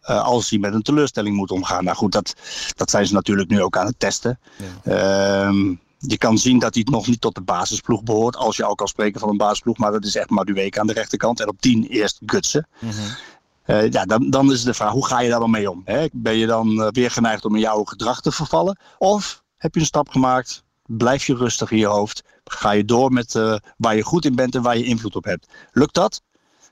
uh, 0.09 0.23
als 0.23 0.50
hij 0.50 0.59
met 0.59 0.73
een 0.73 0.81
teleurstelling 0.81 1.35
moet 1.35 1.51
omgaan. 1.51 1.83
Nou 1.83 1.97
goed, 1.97 2.12
dat, 2.12 2.35
dat 2.75 2.89
zijn 2.89 3.07
ze 3.07 3.13
natuurlijk 3.13 3.50
nu 3.50 3.62
ook 3.62 3.77
aan 3.77 3.85
het 3.85 4.00
testen. 4.00 4.39
Ja. 4.83 5.45
Um, 5.47 5.81
je 5.97 6.17
kan 6.17 6.38
zien 6.38 6.59
dat 6.59 6.73
hij 6.73 6.85
nog 6.89 7.07
niet 7.07 7.21
tot 7.21 7.35
de 7.35 7.41
basisploeg 7.41 8.03
behoort. 8.03 8.35
Als 8.35 8.57
je 8.57 8.63
al 8.63 8.75
kan 8.75 8.88
spreken 8.88 9.19
van 9.19 9.29
een 9.29 9.38
basisploeg. 9.38 9.77
Maar 9.77 9.91
dat 9.91 10.05
is 10.05 10.15
echt 10.15 10.29
Madueke 10.29 10.79
aan 10.79 10.88
de 10.88 10.93
rechterkant. 10.93 11.39
En 11.39 11.47
op 11.47 11.62
10 11.62 11.88
eerst 11.88 12.19
Gutsen. 12.25 12.67
Mm 12.79 12.89
-hmm. 12.89 13.75
uh, 13.75 13.91
ja, 13.91 14.05
dan, 14.05 14.29
dan 14.29 14.51
is 14.51 14.63
de 14.63 14.73
vraag, 14.73 14.91
hoe 14.91 15.07
ga 15.07 15.21
je 15.21 15.29
daar 15.29 15.39
dan 15.39 15.51
mee 15.51 15.71
om? 15.71 15.81
Hè? 15.85 16.05
Ben 16.12 16.35
je 16.35 16.45
dan 16.45 16.69
uh, 16.69 16.88
weer 16.91 17.12
geneigd 17.12 17.45
om 17.45 17.55
in 17.55 17.62
jouw 17.62 17.83
gedrag 17.83 18.21
te 18.21 18.31
vervallen? 18.31 18.79
Of 18.97 19.43
heb 19.57 19.73
je 19.73 19.79
een 19.79 19.85
stap 19.85 20.09
gemaakt? 20.09 20.63
Blijf 20.85 21.25
je 21.25 21.35
rustig 21.35 21.71
in 21.71 21.77
je 21.77 21.85
hoofd? 21.85 22.23
Ga 22.43 22.71
je 22.71 22.85
door 22.85 23.12
met 23.12 23.33
uh, 23.33 23.55
waar 23.77 23.95
je 23.95 24.03
goed 24.03 24.25
in 24.25 24.35
bent 24.35 24.55
en 24.55 24.62
waar 24.62 24.77
je 24.77 24.83
invloed 24.83 25.15
op 25.15 25.23
hebt? 25.23 25.47
Lukt 25.71 25.93
dat? 25.93 26.21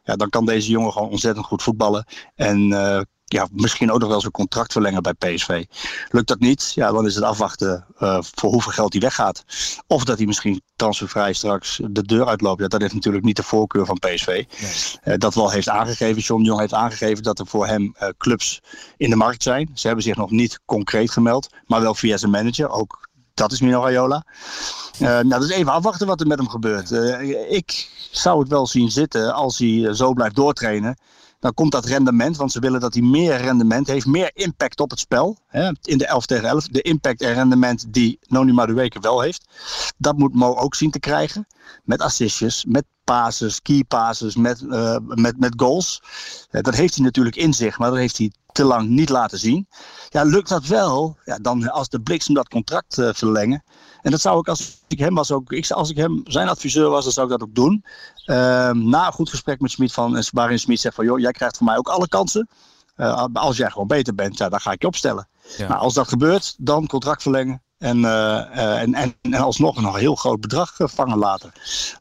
Ja, 0.04 0.16
dan 0.16 0.30
kan 0.30 0.46
deze 0.46 0.70
jongen 0.70 0.92
gewoon 0.92 1.10
ontzettend 1.10 1.46
goed 1.46 1.64
voetballen. 1.64 2.06
En 2.36 2.72
ja, 3.34 3.48
misschien 3.52 3.92
ook 3.92 4.00
nog 4.00 4.10
wel 4.10 4.20
zijn 4.20 4.32
contract 4.32 4.72
verlengen 4.72 5.02
bij 5.02 5.14
PSV. 5.14 5.66
Lukt 6.10 6.28
dat 6.28 6.40
niet, 6.40 6.72
ja, 6.76 6.92
dan 6.92 7.06
is 7.06 7.16
het 7.16 7.24
afwachten 7.24 7.86
uh, 8.00 8.18
voor 8.22 8.52
hoeveel 8.52 8.72
geld 8.72 8.92
hij 8.92 9.02
weggaat. 9.02 9.44
Of 9.88 10.04
dat 10.04 10.18
hij 10.18 10.26
misschien 10.28 10.62
transfervrij 10.76 11.34
straks 11.34 11.80
de 11.90 12.04
deur 12.04 12.28
uitloopt. 12.28 12.62
Ja, 12.62 12.68
dat 12.68 12.82
is 12.82 12.94
natuurlijk 12.94 13.24
niet 13.24 13.36
de 13.36 13.44
voorkeur 13.44 13.86
van 13.86 14.00
PSV. 14.00 14.26
Nee. 14.28 14.48
Uh, 15.04 15.14
dat 15.18 15.36
wel 15.36 15.50
heeft 15.50 15.70
aangegeven, 15.70 16.22
John 16.22 16.44
Jong 16.44 16.60
heeft 16.60 16.74
aangegeven 16.74 17.24
dat 17.24 17.40
er 17.40 17.48
voor 17.48 17.68
hem 17.68 17.96
uh, 18.02 18.10
clubs 18.18 18.62
in 18.98 19.10
de 19.10 19.16
markt 19.16 19.44
zijn. 19.44 19.72
Ze 19.74 19.88
hebben 19.88 20.06
zich 20.06 20.16
nog 20.16 20.32
niet 20.32 20.60
concreet 20.66 21.12
gemeld, 21.12 21.50
maar 21.66 21.82
wel 21.82 21.96
via 21.96 22.18
zijn 22.18 22.32
manager. 22.32 22.70
Ook 22.70 23.10
dat 23.42 23.52
is 23.52 23.62
Mino 23.62 23.82
Raiola. 23.82 24.26
nou, 25.00 25.40
dus 25.40 25.50
even 25.50 25.72
afwachten 25.72 26.08
wat 26.08 26.22
er 26.22 26.28
met 26.28 26.38
hem 26.38 26.50
gebeurt. 26.50 26.92
ik 27.50 27.90
zou 28.12 28.40
het 28.40 28.48
wel 28.48 28.68
zien 28.68 28.92
zitten 28.92 29.34
als 29.34 29.58
hij 29.58 29.94
zo 29.94 30.14
blijft 30.14 30.36
doortrainen 30.36 30.98
dan 31.42 31.54
komt 31.54 31.72
dat 31.72 31.86
rendement, 31.86 32.38
want 32.38 32.52
ze 32.52 32.60
willen 32.60 32.80
dat 32.80 32.94
hij 32.94 33.04
meer 33.04 33.38
rendement 33.38 33.88
heeft, 33.88 34.06
meer 34.06 34.32
impact 34.34 34.80
op 34.80 34.90
het 34.90 35.00
spel. 35.00 35.38
Hè, 35.48 35.72
in 35.82 35.98
de 35.98 36.06
11 36.06 36.26
tegen 36.26 36.50
11. 36.50 36.68
De 36.68 36.82
impact 36.82 37.22
en 37.22 37.34
rendement 37.34 37.94
die 37.94 38.20
Noni 38.28 38.54
Madueke 38.54 39.00
wel 39.00 39.22
heeft. 39.22 39.46
Dat 39.98 40.18
moet 40.18 40.34
Mo 40.34 40.56
ook 40.56 40.76
zien 40.76 40.92
te 40.92 41.00
krijgen. 41.00 41.48
Met 41.84 42.02
assistjes, 42.02 42.66
met 42.68 42.86
passes, 43.04 43.62
key 43.62 43.84
passes, 43.88 44.36
met, 44.36 44.62
uh, 44.62 44.98
met, 45.06 45.40
met 45.40 45.54
goals. 45.56 46.02
Uh, 46.52 46.62
dat 46.62 46.76
heeft 46.76 46.96
hij 46.96 47.04
natuurlijk 47.06 47.36
in 47.36 47.54
zich, 47.54 47.78
maar 47.78 47.90
dat 47.90 48.00
heeft 48.00 48.18
hij 48.18 48.32
te 48.52 48.64
lang 48.64 48.90
niet 48.90 49.10
laten 49.10 49.40
zien. 49.40 49.68
Ja, 50.10 50.24
lukt 50.24 50.50
dat 50.50 50.66
wel, 50.66 51.18
ja, 51.26 51.38
dan 51.38 51.70
als 51.70 51.90
de 51.90 52.02
bliksem 52.02 52.34
dat 52.34 52.48
contract 52.48 52.98
uh, 52.98 53.10
verlengen. 53.14 53.64
En 54.02 54.12
dat 54.12 54.22
zou 54.22 54.40
ik 54.40 54.48
als 54.48 54.80
ik 54.88 55.00
hem 55.00 55.16
was 55.16 55.32
ook, 55.32 55.52
ik, 55.52 55.72
als 55.72 55.90
ik 55.90 55.98
hem 55.98 56.22
zijn 56.24 56.48
adviseur 56.48 56.90
was, 56.90 57.04
dan 57.04 57.14
zou 57.14 57.26
ik 57.32 57.40
dat 57.40 57.48
ook 57.48 57.56
doen. 57.56 57.86
Ehm, 58.26 58.90
na 58.90 59.06
een 59.08 59.14
goed 59.14 59.30
gesprek 59.30 59.60
met 59.60 59.72
Smit 59.72 59.94
van, 59.94 60.24
waarin 60.32 60.60
Smit 60.60 60.80
zegt 60.80 60.96
van 60.96 61.06
joh, 61.06 61.20
jij 61.20 61.32
krijgt 61.32 61.58
van 61.58 61.66
mij 61.66 61.78
ook 61.78 61.88
alle 61.88 62.08
kansen. 62.08 62.50
Uh, 62.98 63.26
als 63.34 63.58
jij 63.58 63.70
gewoon 63.70 63.88
beter 63.88 64.16
bent, 64.16 64.38
ja, 64.38 64.50
dan 64.50 64.60
ga 64.60 64.72
ik 64.72 64.82
je 64.82 64.88
opstellen. 64.88 65.28
Ja. 65.58 65.68
Nou, 65.68 65.80
als 65.80 65.94
dat 65.94 66.08
gebeurt, 66.08 66.56
dan 66.58 66.88
contract 66.88 67.22
verlengen. 67.22 67.64
En, 67.78 67.98
uh, 67.98 68.82
en, 68.82 68.94
en, 68.94 69.16
en 69.22 69.34
alsnog 69.34 69.78
een 69.78 69.96
heel 69.96 70.16
groot 70.16 70.42
bedrag 70.42 70.74
vangen 70.78 71.18
later. 71.18 71.52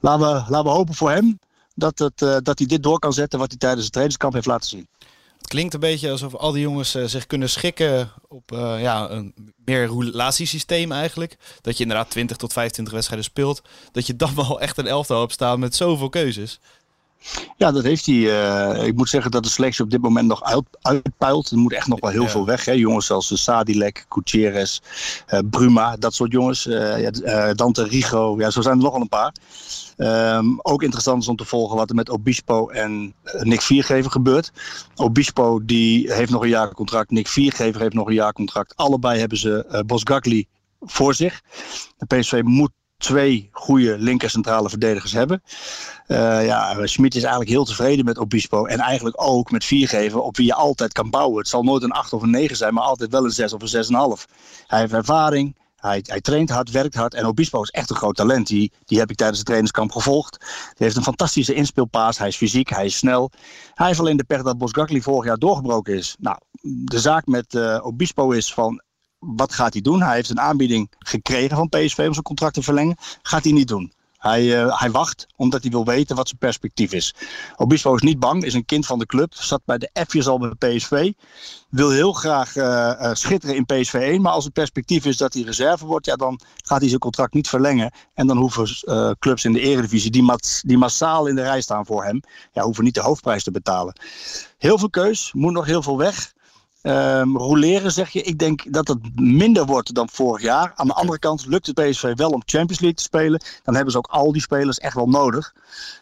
Laten 0.00 0.26
we, 0.26 0.33
laten 0.33 0.64
we 0.64 0.71
hopen 0.71 0.95
voor 0.95 1.11
hem 1.11 1.38
dat, 1.75 1.99
het, 1.99 2.19
dat 2.19 2.59
hij 2.59 2.66
dit 2.66 2.83
door 2.83 2.99
kan 2.99 3.12
zetten 3.12 3.38
wat 3.38 3.49
hij 3.49 3.59
tijdens 3.59 3.83
het 3.83 3.92
trainingskamp 3.92 4.35
heeft 4.35 4.47
laten 4.47 4.69
zien. 4.69 4.88
Klinkt 5.50 5.75
een 5.75 5.80
beetje 5.80 6.11
alsof 6.11 6.35
al 6.35 6.52
die 6.52 6.62
jongens 6.62 6.97
uh, 6.97 7.04
zich 7.04 7.26
kunnen 7.26 7.50
schikken 7.50 8.12
op 8.28 8.52
uh, 8.52 8.80
ja, 8.80 9.11
een 9.11 9.54
meer 9.64 9.87
relatiesysteem 9.87 10.92
eigenlijk. 10.92 11.37
Dat 11.61 11.77
je 11.77 11.83
inderdaad 11.83 12.11
20 12.11 12.37
tot 12.37 12.53
25 12.53 12.94
wedstrijden 12.94 13.27
speelt. 13.27 13.62
Dat 13.92 14.07
je 14.07 14.16
dan 14.16 14.35
wel 14.35 14.61
echt 14.61 14.79
een 14.79 14.87
elftal 14.87 15.20
hebt 15.20 15.33
staan 15.33 15.59
met 15.61 15.74
zoveel 15.74 16.09
keuzes. 16.09 16.61
Ja, 17.56 17.72
dat 17.72 17.85
heeft 17.85 18.06
hij. 18.06 18.14
Uh, 18.14 18.87
ik 18.87 18.96
moet 18.96 19.09
zeggen 19.09 19.30
dat 19.30 19.42
de 19.42 19.48
selectie 19.48 19.85
op 19.85 19.90
dit 19.90 20.00
moment 20.00 20.28
nog 20.28 20.42
uit, 20.42 20.64
uitpuilt. 20.80 21.50
Er 21.50 21.59
moet 21.59 21.72
echt 21.72 21.87
nog 21.87 22.00
wel 22.00 22.11
heel 22.11 22.22
ja. 22.22 22.28
veel 22.28 22.46
weg. 22.46 22.64
Hè. 22.64 22.72
Jongens 22.72 23.06
zoals 23.06 23.42
Sadilek, 23.42 24.06
Gutierrez, 24.09 24.78
uh, 25.28 25.40
Bruma, 25.50 25.96
dat 25.96 26.14
soort 26.14 26.33
jongens. 26.33 26.66
Uh, 26.66 27.00
ja, 27.00 27.54
Dante 27.54 27.85
Rigo, 27.85 28.35
ja, 28.38 28.50
zo 28.50 28.61
zijn 28.61 28.76
er 28.76 28.83
nogal 28.83 29.00
een 29.00 29.09
paar. 29.09 29.33
Um, 29.96 30.59
ook 30.62 30.83
interessant 30.83 31.22
is 31.22 31.28
om 31.28 31.37
te 31.37 31.44
volgen 31.44 31.76
wat 31.76 31.88
er 31.88 31.94
met 31.94 32.11
Obispo 32.11 32.68
en 32.68 33.14
Nick 33.38 33.61
Viergever 33.61 34.11
gebeurt. 34.11 34.52
Obispo 34.96 35.64
die 35.64 36.12
heeft 36.12 36.30
nog 36.30 36.42
een 36.42 36.48
jaar 36.48 36.74
contract. 36.74 37.11
Nick 37.11 37.28
Viergever 37.28 37.80
heeft 37.80 37.94
nog 37.94 38.06
een 38.06 38.14
jaar 38.14 38.33
contract. 38.33 38.76
Allebei 38.76 39.18
hebben 39.18 39.38
ze 39.38 39.83
Bosgagli 39.87 40.46
voor 40.80 41.14
zich. 41.14 41.40
De 41.96 42.06
PSV 42.06 42.40
moet 42.44 42.70
twee 43.00 43.48
goede 43.52 43.98
linker 43.98 44.30
centrale 44.30 44.68
verdedigers 44.68 45.12
hebben. 45.12 45.42
Uh, 46.06 46.46
ja, 46.46 46.86
Schmid 46.86 47.14
is 47.14 47.22
eigenlijk 47.22 47.50
heel 47.50 47.64
tevreden 47.64 48.04
met 48.04 48.18
Obispo. 48.18 48.66
En 48.66 48.78
eigenlijk 48.78 49.22
ook 49.22 49.50
met 49.50 49.64
viergever 49.64 50.20
op 50.20 50.36
wie 50.36 50.46
je 50.46 50.54
altijd 50.54 50.92
kan 50.92 51.10
bouwen. 51.10 51.38
Het 51.38 51.48
zal 51.48 51.62
nooit 51.62 51.82
een 51.82 51.90
8 51.90 52.12
of 52.12 52.22
een 52.22 52.30
9 52.30 52.56
zijn, 52.56 52.74
maar 52.74 52.82
altijd 52.82 53.10
wel 53.10 53.24
een 53.24 53.30
6 53.30 53.52
of 53.52 53.72
een 53.72 54.18
6,5. 54.18 54.32
Hij 54.66 54.80
heeft 54.80 54.92
ervaring. 54.92 55.58
Hij, 55.76 56.04
hij 56.06 56.20
traint 56.20 56.50
hard, 56.50 56.70
werkt 56.70 56.94
hard. 56.94 57.14
En 57.14 57.26
Obispo 57.26 57.62
is 57.62 57.70
echt 57.70 57.90
een 57.90 57.96
groot 57.96 58.16
talent. 58.16 58.46
Die, 58.46 58.72
die 58.84 58.98
heb 58.98 59.10
ik 59.10 59.16
tijdens 59.16 59.38
het 59.38 59.46
trainingskamp 59.46 59.92
gevolgd. 59.92 60.36
Hij 60.40 60.74
heeft 60.76 60.96
een 60.96 61.02
fantastische 61.02 61.54
inspeelpaas. 61.54 62.18
Hij 62.18 62.28
is 62.28 62.36
fysiek, 62.36 62.68
hij 62.68 62.84
is 62.84 62.96
snel. 62.96 63.30
Hij 63.74 63.86
heeft 63.86 63.98
alleen 64.00 64.16
de 64.16 64.24
pech 64.24 64.42
dat 64.42 64.58
Bosgakli 64.58 65.02
vorig 65.02 65.24
jaar 65.24 65.38
doorgebroken 65.38 65.94
is. 65.94 66.16
Nou, 66.18 66.38
de 66.62 66.98
zaak 66.98 67.26
met 67.26 67.54
uh, 67.54 67.78
Obispo 67.82 68.30
is 68.30 68.54
van 68.54 68.82
wat 69.20 69.52
gaat 69.52 69.72
hij 69.72 69.83
doen? 69.83 70.02
Hij 70.02 70.14
heeft 70.14 70.30
een 70.30 70.40
aanbieding 70.40 70.90
gekregen 70.98 71.56
van 71.56 71.68
PSV 71.68 71.98
om 72.06 72.12
zijn 72.12 72.22
contract 72.22 72.54
te 72.54 72.62
verlengen. 72.62 72.96
Gaat 73.22 73.44
hij 73.44 73.52
niet 73.52 73.68
doen. 73.68 73.92
Hij, 74.20 74.42
uh, 74.42 74.80
hij 74.80 74.90
wacht 74.90 75.26
omdat 75.37 75.62
hij 75.62 75.70
wil 75.70 75.85
weten 75.85 76.16
wat 76.16 76.28
zijn 76.28 76.38
perspectief 76.38 76.92
is. 76.92 77.14
Obispo 77.56 77.94
is 77.94 78.02
niet 78.02 78.18
bang, 78.18 78.44
is 78.44 78.54
een 78.54 78.64
kind 78.64 78.87
van 78.87 78.98
de 78.98 79.06
club. 79.06 79.35
Zat 79.35 79.62
bij 79.64 79.78
de 79.78 79.90
F'jes 80.09 80.26
al 80.26 80.38
bij 80.38 80.74
PSV. 80.74 81.12
Wil 81.68 81.90
heel 81.90 82.12
graag 82.12 82.56
uh, 82.56 82.64
uh, 82.64 83.11
schitteren 83.14 83.56
in 83.56 83.64
PSV 83.64 83.94
1. 83.94 84.20
Maar 84.20 84.33
als 84.33 84.44
het 84.44 84.52
perspectief 84.52 85.04
is 85.04 85.16
dat 85.16 85.35
hij 85.35 85.42
reserve 85.42 85.87
wordt, 85.87 86.06
ja, 86.06 86.16
dan 86.16 86.40
gaat 86.64 86.80
hij 86.80 86.88
zijn 86.88 87.00
contract 87.00 87.35
niet 87.35 87.48
verlengen. 87.48 87.92
En 88.14 88.26
dan 88.26 88.37
hoeven 88.37 88.68
clubs 89.18 89.44
in 89.44 89.52
de 89.52 89.61
eredivisie 89.61 90.11
die, 90.11 90.35
die 90.62 90.78
massaal 90.78 91.26
in 91.26 91.35
de 91.35 91.42
rij 91.42 91.61
staan 91.61 91.87
voor 91.87 92.04
hem, 92.04 92.20
ja, 92.52 92.62
hoeven 92.62 92.85
niet 92.85 92.94
de 92.94 93.00
hoofdprijs 93.00 93.42
te 93.42 93.50
betalen. 93.50 94.00
Heel 94.59 94.78
veel 94.78 94.90
keus, 94.90 95.33
moet 95.33 95.52
nog 95.52 95.66
heel 95.66 95.83
veel 95.83 95.98
weg. 95.98 96.33
Um, 96.83 97.37
roleren 97.37 97.93
zeg 97.93 98.11
je, 98.11 98.23
ik 98.23 98.38
denk 98.38 98.73
dat 98.73 98.88
het 98.88 99.21
minder 99.21 99.66
wordt 99.66 99.95
dan 99.95 100.09
vorig 100.09 100.43
jaar. 100.43 100.73
Aan 100.75 100.87
de 100.87 100.95
andere 100.95 101.19
kant 101.19 101.47
lukt 101.47 101.66
het 101.66 101.75
PSV 101.75 102.14
wel 102.14 102.31
om 102.31 102.43
Champions 102.45 102.81
League 102.81 102.95
te 102.97 103.03
spelen. 103.03 103.43
Dan 103.62 103.75
hebben 103.75 103.93
ze 103.93 103.99
ook 103.99 104.09
al 104.11 104.33
die 104.33 104.43
spelers 104.43 104.79
echt 104.79 104.95
wel 104.95 105.09
nodig. 105.09 105.55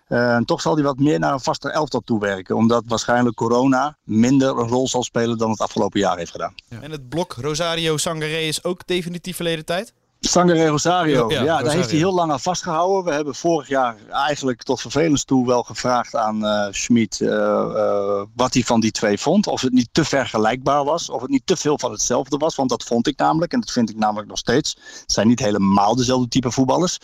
Uh, 0.09 0.35
en 0.35 0.45
toch 0.45 0.61
zal 0.61 0.75
hij 0.75 0.83
wat 0.83 0.99
meer 0.99 1.19
naar 1.19 1.33
een 1.33 1.41
vaste 1.41 1.71
elftal 1.71 2.01
toewerken. 2.01 2.57
Omdat 2.57 2.85
waarschijnlijk 2.87 3.37
corona 3.37 3.97
minder 4.03 4.59
een 4.59 4.69
rol 4.69 4.89
zal 4.89 5.03
spelen 5.03 5.39
dan 5.39 5.51
het 5.51 5.61
afgelopen 5.61 6.01
jaar 6.01 6.17
heeft 6.17 6.31
gedaan. 6.31 6.55
Ja. 6.69 6.81
En 6.81 6.91
het 6.91 7.09
blok 7.09 7.33
Rosario 7.33 7.97
Sangaré 7.97 8.39
is 8.39 8.65
ook 8.65 8.87
definitief 8.87 9.37
verleden 9.37 9.65
tijd? 9.65 9.93
Sangare 10.21 10.67
Rosario, 10.67 11.31
ja, 11.31 11.35
ja 11.35 11.41
Rosario. 11.41 11.65
daar 11.65 11.75
heeft 11.75 11.91
hij 11.91 11.99
heel 11.99 12.15
lang 12.15 12.33
aan 12.33 12.41
vastgehouden. 12.41 13.05
We 13.05 13.13
hebben 13.13 13.35
vorig 13.35 13.69
jaar 13.69 13.97
eigenlijk 14.11 14.63
tot 14.63 14.81
vervelens 14.81 15.25
toe 15.25 15.47
wel 15.47 15.63
gevraagd 15.63 16.17
aan 16.17 16.45
uh, 16.45 16.67
Schmid 16.71 17.21
uh, 17.21 17.29
uh, 17.29 18.23
wat 18.35 18.55
hij 18.55 18.63
van 18.63 18.81
die 18.81 18.91
twee 18.91 19.19
vond. 19.19 19.47
Of 19.47 19.61
het 19.61 19.73
niet 19.73 19.89
te 19.93 20.05
vergelijkbaar 20.05 20.85
was, 20.85 21.11
of 21.11 21.21
het 21.21 21.31
niet 21.31 21.47
te 21.47 21.57
veel 21.57 21.79
van 21.79 21.91
hetzelfde 21.91 22.37
was. 22.37 22.55
Want 22.55 22.71
dat 22.71 22.85
vond 22.85 23.07
ik 23.07 23.19
namelijk, 23.19 23.53
en 23.53 23.61
dat 23.61 23.71
vind 23.71 23.91
ik 23.91 23.97
namelijk 23.97 24.29
nog 24.29 24.39
steeds. 24.39 24.77
Het 25.01 25.13
zijn 25.13 25.29
niet 25.29 25.41
helemaal 25.41 25.97
dezelfde 25.97 26.29
type 26.29 26.51
voetballers. 26.51 26.99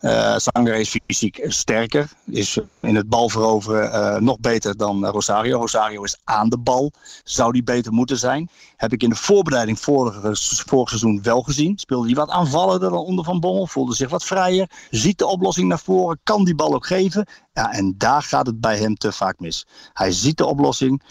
Uh, 0.00 0.36
Sangare 0.36 0.80
is 0.80 0.96
fysiek 1.06 1.44
sterker, 1.48 2.10
is 2.30 2.58
in 2.80 2.96
het 2.96 3.08
bal 3.08 3.28
veroveren 3.28 4.24
nog 4.24 4.40
beter 4.40 4.76
dan 4.76 5.06
Rosario. 5.06 5.58
Rosario 5.58 6.02
is 6.02 6.16
aan 6.24 6.48
de 6.48 6.58
bal, 6.58 6.92
zou 7.24 7.52
die 7.52 7.62
beter 7.62 7.92
moeten 7.92 8.18
zijn. 8.18 8.50
Heb 8.80 8.92
ik 8.92 9.02
in 9.02 9.08
de 9.08 9.16
voorbereiding 9.16 9.80
vorig, 9.80 10.38
vorig 10.66 10.88
seizoen 10.88 11.22
wel 11.22 11.42
gezien. 11.42 11.78
Speelde 11.78 12.06
hij 12.06 12.14
wat 12.14 12.28
aan 12.28 12.38
aanvallen 12.38 12.80
dan 12.80 12.92
onder 12.92 13.24
Van 13.24 13.40
Bommel. 13.40 13.66
Voelde 13.66 13.94
zich 13.94 14.10
wat 14.10 14.24
vrijer. 14.24 14.70
Ziet 14.90 15.18
de 15.18 15.26
oplossing 15.26 15.68
naar 15.68 15.78
voren. 15.78 16.20
Kan 16.22 16.44
die 16.44 16.54
bal 16.54 16.74
ook 16.74 16.86
geven. 16.86 17.26
Ja, 17.52 17.72
en 17.72 17.94
daar 17.96 18.22
gaat 18.22 18.46
het 18.46 18.60
bij 18.60 18.78
hem 18.78 18.94
te 18.94 19.12
vaak 19.12 19.38
mis. 19.38 19.66
Hij 19.92 20.12
ziet 20.12 20.36
de 20.36 20.46
oplossing. 20.46 21.02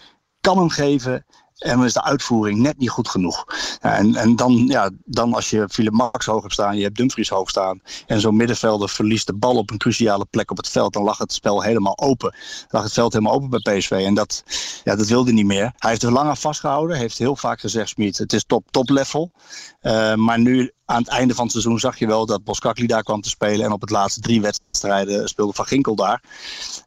Kan 0.41 0.58
hem 0.58 0.69
geven. 0.69 1.25
En 1.60 1.78
dan 1.78 1.86
is 1.86 1.93
de 1.93 2.04
uitvoering 2.04 2.60
net 2.60 2.78
niet 2.78 2.89
goed 2.89 3.10
genoeg. 3.10 3.45
En 3.82 4.15
en 4.15 4.36
dan, 4.36 4.65
ja, 4.67 4.89
dan 5.06 5.34
als 5.34 5.50
je 5.50 5.69
Philip 5.69 5.93
Max 5.93 6.26
hoog 6.26 6.41
hebt 6.41 6.54
staan, 6.54 6.78
je 6.78 6.84
hebt 6.84 6.95
Dumfries 6.95 7.30
hoog 7.30 7.50
staan. 7.50 7.82
En 8.08 8.19
zo'n 8.19 8.36
middenvelder 8.36 8.89
verliest 8.89 9.28
de 9.28 9.34
bal 9.34 9.56
op 9.56 9.72
een 9.72 9.78
cruciale 9.78 10.26
plek 10.30 10.52
op 10.52 10.58
het 10.58 10.69
veld. 10.69 10.93
Dan 10.93 11.04
lag 11.04 11.17
het 11.17 11.34
spel 11.34 11.62
helemaal 11.62 11.98
open. 11.98 12.36
Lag 12.69 12.84
het 12.84 12.93
veld 12.93 13.13
helemaal 13.13 13.34
open 13.34 13.50
bij 13.50 13.78
PSV. 13.78 13.91
En 13.91 14.13
dat, 14.13 14.43
ja, 14.84 14.95
dat 14.95 15.08
wilde 15.08 15.32
niet 15.32 15.45
meer. 15.45 15.74
Hij 15.78 15.89
heeft 15.89 16.04
er 16.04 16.12
lang 16.12 16.30
aan 16.30 16.38
vastgehouden. 16.38 16.98
Heeft 16.98 17.17
heel 17.17 17.36
vaak 17.36 17.60
gezegd, 17.60 17.89
Smit, 17.89 18.17
het 18.17 18.34
is 18.34 18.43
top, 18.43 18.72
top 18.72 18.89
level. 18.89 19.32
Uh, 19.82 20.15
maar 20.15 20.39
nu 20.39 20.72
aan 20.89 21.02
het 21.02 21.08
einde 21.08 21.34
van 21.34 21.43
het 21.43 21.52
seizoen 21.52 21.80
zag 21.80 21.99
je 21.99 22.08
wel 22.08 22.25
dat 22.25 22.43
Boskakli 22.43 22.88
daar 22.88 23.04
kwam 23.04 23.21
te 23.21 23.30
spelen. 23.30 23.65
En 23.65 23.71
op 23.71 23.82
het 23.82 23.89
laatste 23.89 24.19
drie 24.19 24.41
wedstrijden 24.41 25.28
speelde 25.28 25.54
Van 25.54 25.65
Ginkel 25.65 25.95
daar. 25.95 26.23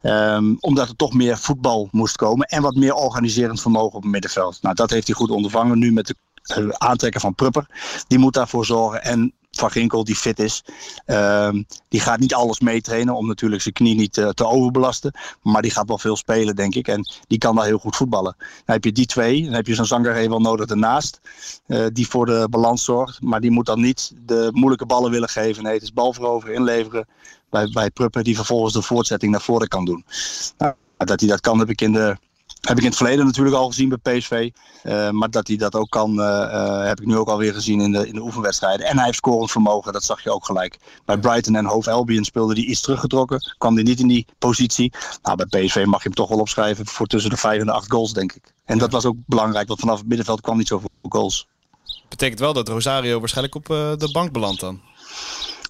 Um, 0.01 0.57
omdat 0.59 0.89
er 0.89 0.95
toch 0.95 1.13
meer 1.13 1.37
voetbal 1.37 1.87
moest 1.91 2.15
komen. 2.15 2.47
En 2.47 2.61
wat 2.61 2.75
meer 2.75 2.93
organiserend 2.93 3.61
vermogen 3.61 3.95
op 3.95 4.01
het 4.01 4.11
middenveld. 4.11 4.61
Nou, 4.61 4.75
dat 4.75 4.89
heeft 4.89 5.07
hij 5.07 5.15
goed 5.15 5.29
ondervangen 5.29 5.79
nu 5.79 5.91
met 5.91 6.07
de 6.07 6.15
uh, 6.57 6.69
aantrekken 6.69 7.21
van 7.21 7.35
Prupper. 7.35 7.65
Die 8.07 8.17
moet 8.17 8.33
daarvoor 8.33 8.65
zorgen. 8.65 9.03
En 9.03 9.33
van 9.57 9.71
Ginkel, 9.71 10.03
die 10.03 10.15
fit 10.15 10.39
is, 10.39 10.63
uh, 11.05 11.49
die 11.87 11.99
gaat 11.99 12.19
niet 12.19 12.33
alles 12.33 12.59
meetrainen 12.59 13.15
om 13.15 13.27
natuurlijk 13.27 13.61
zijn 13.61 13.73
knie 13.73 13.95
niet 13.95 14.17
uh, 14.17 14.29
te 14.29 14.47
overbelasten. 14.47 15.13
Maar 15.41 15.61
die 15.61 15.71
gaat 15.71 15.87
wel 15.87 15.97
veel 15.97 16.15
spelen, 16.15 16.55
denk 16.55 16.75
ik. 16.75 16.87
En 16.87 17.07
die 17.27 17.37
kan 17.37 17.55
wel 17.55 17.63
heel 17.63 17.77
goed 17.77 17.95
voetballen. 17.95 18.35
Dan 18.37 18.75
heb 18.75 18.83
je 18.83 18.91
die 18.91 19.05
twee. 19.05 19.43
Dan 19.43 19.53
heb 19.53 19.67
je 19.67 19.75
zo'n 19.75 19.85
Zangaré 19.85 20.29
wel 20.29 20.39
nodig 20.39 20.69
ernaast. 20.69 21.19
Uh, 21.67 21.85
die 21.93 22.07
voor 22.07 22.25
de 22.25 22.47
balans 22.49 22.83
zorgt. 22.83 23.21
Maar 23.21 23.41
die 23.41 23.51
moet 23.51 23.65
dan 23.65 23.81
niet 23.81 24.13
de 24.25 24.49
moeilijke 24.53 24.85
ballen 24.85 25.11
willen 25.11 25.29
geven. 25.29 25.63
Nee, 25.63 25.73
het 25.73 25.83
is 25.83 25.93
bal 25.93 26.13
veroveren, 26.13 26.55
inleveren 26.55 27.07
bij, 27.49 27.69
bij 27.73 27.89
Prupper. 27.89 28.23
Die 28.23 28.35
vervolgens 28.35 28.73
de 28.73 28.81
voortzetting 28.81 29.31
naar 29.31 29.41
voren 29.41 29.67
kan 29.67 29.85
doen. 29.85 30.05
Nou, 30.57 30.73
dat 30.97 31.19
hij 31.19 31.29
dat 31.29 31.41
kan 31.41 31.59
heb 31.59 31.69
ik 31.69 31.81
in 31.81 31.93
de 31.93 32.17
heb 32.67 32.77
ik 32.77 32.83
in 32.83 32.89
het 32.89 32.97
verleden 32.97 33.25
natuurlijk 33.25 33.55
al 33.55 33.67
gezien 33.67 33.89
bij 33.89 34.17
PSV. 34.17 34.49
Uh, 34.83 35.09
maar 35.09 35.29
dat 35.29 35.47
hij 35.47 35.57
dat 35.57 35.75
ook 35.75 35.89
kan, 35.89 36.19
uh, 36.19 36.25
uh, 36.25 36.85
heb 36.85 37.01
ik 37.01 37.07
nu 37.07 37.17
ook 37.17 37.27
alweer 37.27 37.53
gezien 37.53 37.81
in 37.81 37.91
de, 37.91 38.07
in 38.07 38.13
de 38.13 38.21
oefenwedstrijden. 38.21 38.85
En 38.85 38.95
hij 38.95 39.05
heeft 39.05 39.17
scorend 39.17 39.51
vermogen, 39.51 39.93
dat 39.93 40.03
zag 40.03 40.23
je 40.23 40.31
ook 40.31 40.45
gelijk. 40.45 40.79
Bij 41.05 41.17
Brighton 41.17 41.55
en 41.55 41.65
Hove 41.65 41.91
Albion 41.91 42.23
speelde 42.23 42.53
hij 42.53 42.63
iets 42.63 42.81
teruggetrokken. 42.81 43.53
Kwam 43.57 43.73
hij 43.73 43.83
niet 43.83 43.99
in 43.99 44.07
die 44.07 44.25
positie. 44.39 44.93
Nou, 45.21 45.37
bij 45.45 45.65
PSV 45.65 45.83
mag 45.85 46.03
je 46.03 46.07
hem 46.07 46.13
toch 46.13 46.29
wel 46.29 46.39
opschrijven 46.39 46.87
voor 46.87 47.07
tussen 47.07 47.29
de 47.29 47.37
vijf 47.37 47.59
en 47.59 47.65
de 47.65 47.71
acht 47.71 47.91
goals, 47.91 48.13
denk 48.13 48.33
ik. 48.33 48.53
En 48.65 48.77
dat 48.77 48.91
was 48.91 49.05
ook 49.05 49.15
belangrijk, 49.25 49.67
want 49.67 49.79
vanaf 49.79 49.97
het 49.97 50.07
middenveld 50.07 50.41
kwam 50.41 50.57
niet 50.57 50.67
zoveel 50.67 50.89
goals. 51.01 51.47
Betekent 52.09 52.39
wel 52.39 52.53
dat 52.53 52.67
Rosario 52.67 53.19
waarschijnlijk 53.19 53.55
op 53.55 53.65
de 53.99 54.09
bank 54.11 54.31
belandt 54.31 54.59
dan? 54.59 54.81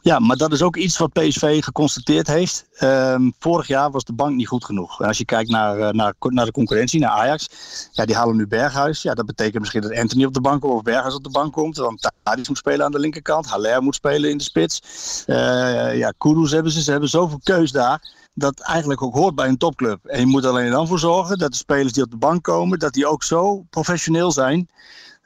Ja, 0.03 0.19
maar 0.19 0.37
dat 0.37 0.51
is 0.51 0.61
ook 0.61 0.75
iets 0.75 0.97
wat 0.97 1.13
PSV 1.13 1.63
geconstateerd 1.63 2.27
heeft. 2.27 2.65
Um, 2.79 3.33
vorig 3.39 3.67
jaar 3.67 3.91
was 3.91 4.03
de 4.03 4.13
bank 4.13 4.35
niet 4.35 4.47
goed 4.47 4.65
genoeg. 4.65 5.01
En 5.01 5.07
als 5.07 5.17
je 5.17 5.25
kijkt 5.25 5.49
naar, 5.49 5.95
naar, 5.95 6.13
naar 6.19 6.45
de 6.45 6.51
concurrentie, 6.51 6.99
naar 6.99 7.09
Ajax. 7.09 7.49
Ja, 7.91 8.05
die 8.05 8.15
halen 8.15 8.35
nu 8.35 8.47
Berghuis. 8.47 9.01
Ja, 9.01 9.13
dat 9.13 9.25
betekent 9.25 9.59
misschien 9.59 9.81
dat 9.81 9.97
Anthony 9.97 10.25
op 10.25 10.33
de 10.33 10.41
bank 10.41 10.61
komt 10.61 10.73
of 10.73 10.81
Berghuis 10.81 11.15
op 11.15 11.23
de 11.23 11.29
bank 11.29 11.53
komt. 11.53 11.77
Want 11.77 12.11
Tadic 12.23 12.47
moet 12.47 12.57
spelen 12.57 12.85
aan 12.85 12.91
de 12.91 12.99
linkerkant. 12.99 13.45
Haller 13.45 13.83
moet 13.83 13.95
spelen 13.95 14.29
in 14.29 14.37
de 14.37 14.43
spits. 14.43 14.81
Uh, 15.27 15.97
ja, 15.97 16.13
Kudus 16.17 16.51
hebben 16.51 16.71
ze. 16.71 16.81
Ze 16.81 16.91
hebben 16.91 17.09
zoveel 17.09 17.39
keus 17.43 17.71
daar 17.71 18.11
dat 18.33 18.59
eigenlijk 18.59 19.01
ook 19.01 19.15
hoort 19.15 19.35
bij 19.35 19.47
een 19.47 19.57
topclub. 19.57 20.05
En 20.05 20.19
je 20.19 20.25
moet 20.25 20.45
alleen 20.45 20.71
dan 20.71 20.87
voor 20.87 20.99
zorgen 20.99 21.37
dat 21.37 21.51
de 21.51 21.57
spelers 21.57 21.93
die 21.93 22.03
op 22.03 22.11
de 22.11 22.17
bank 22.17 22.43
komen, 22.43 22.79
dat 22.79 22.93
die 22.93 23.07
ook 23.07 23.23
zo 23.23 23.65
professioneel 23.69 24.31
zijn 24.31 24.69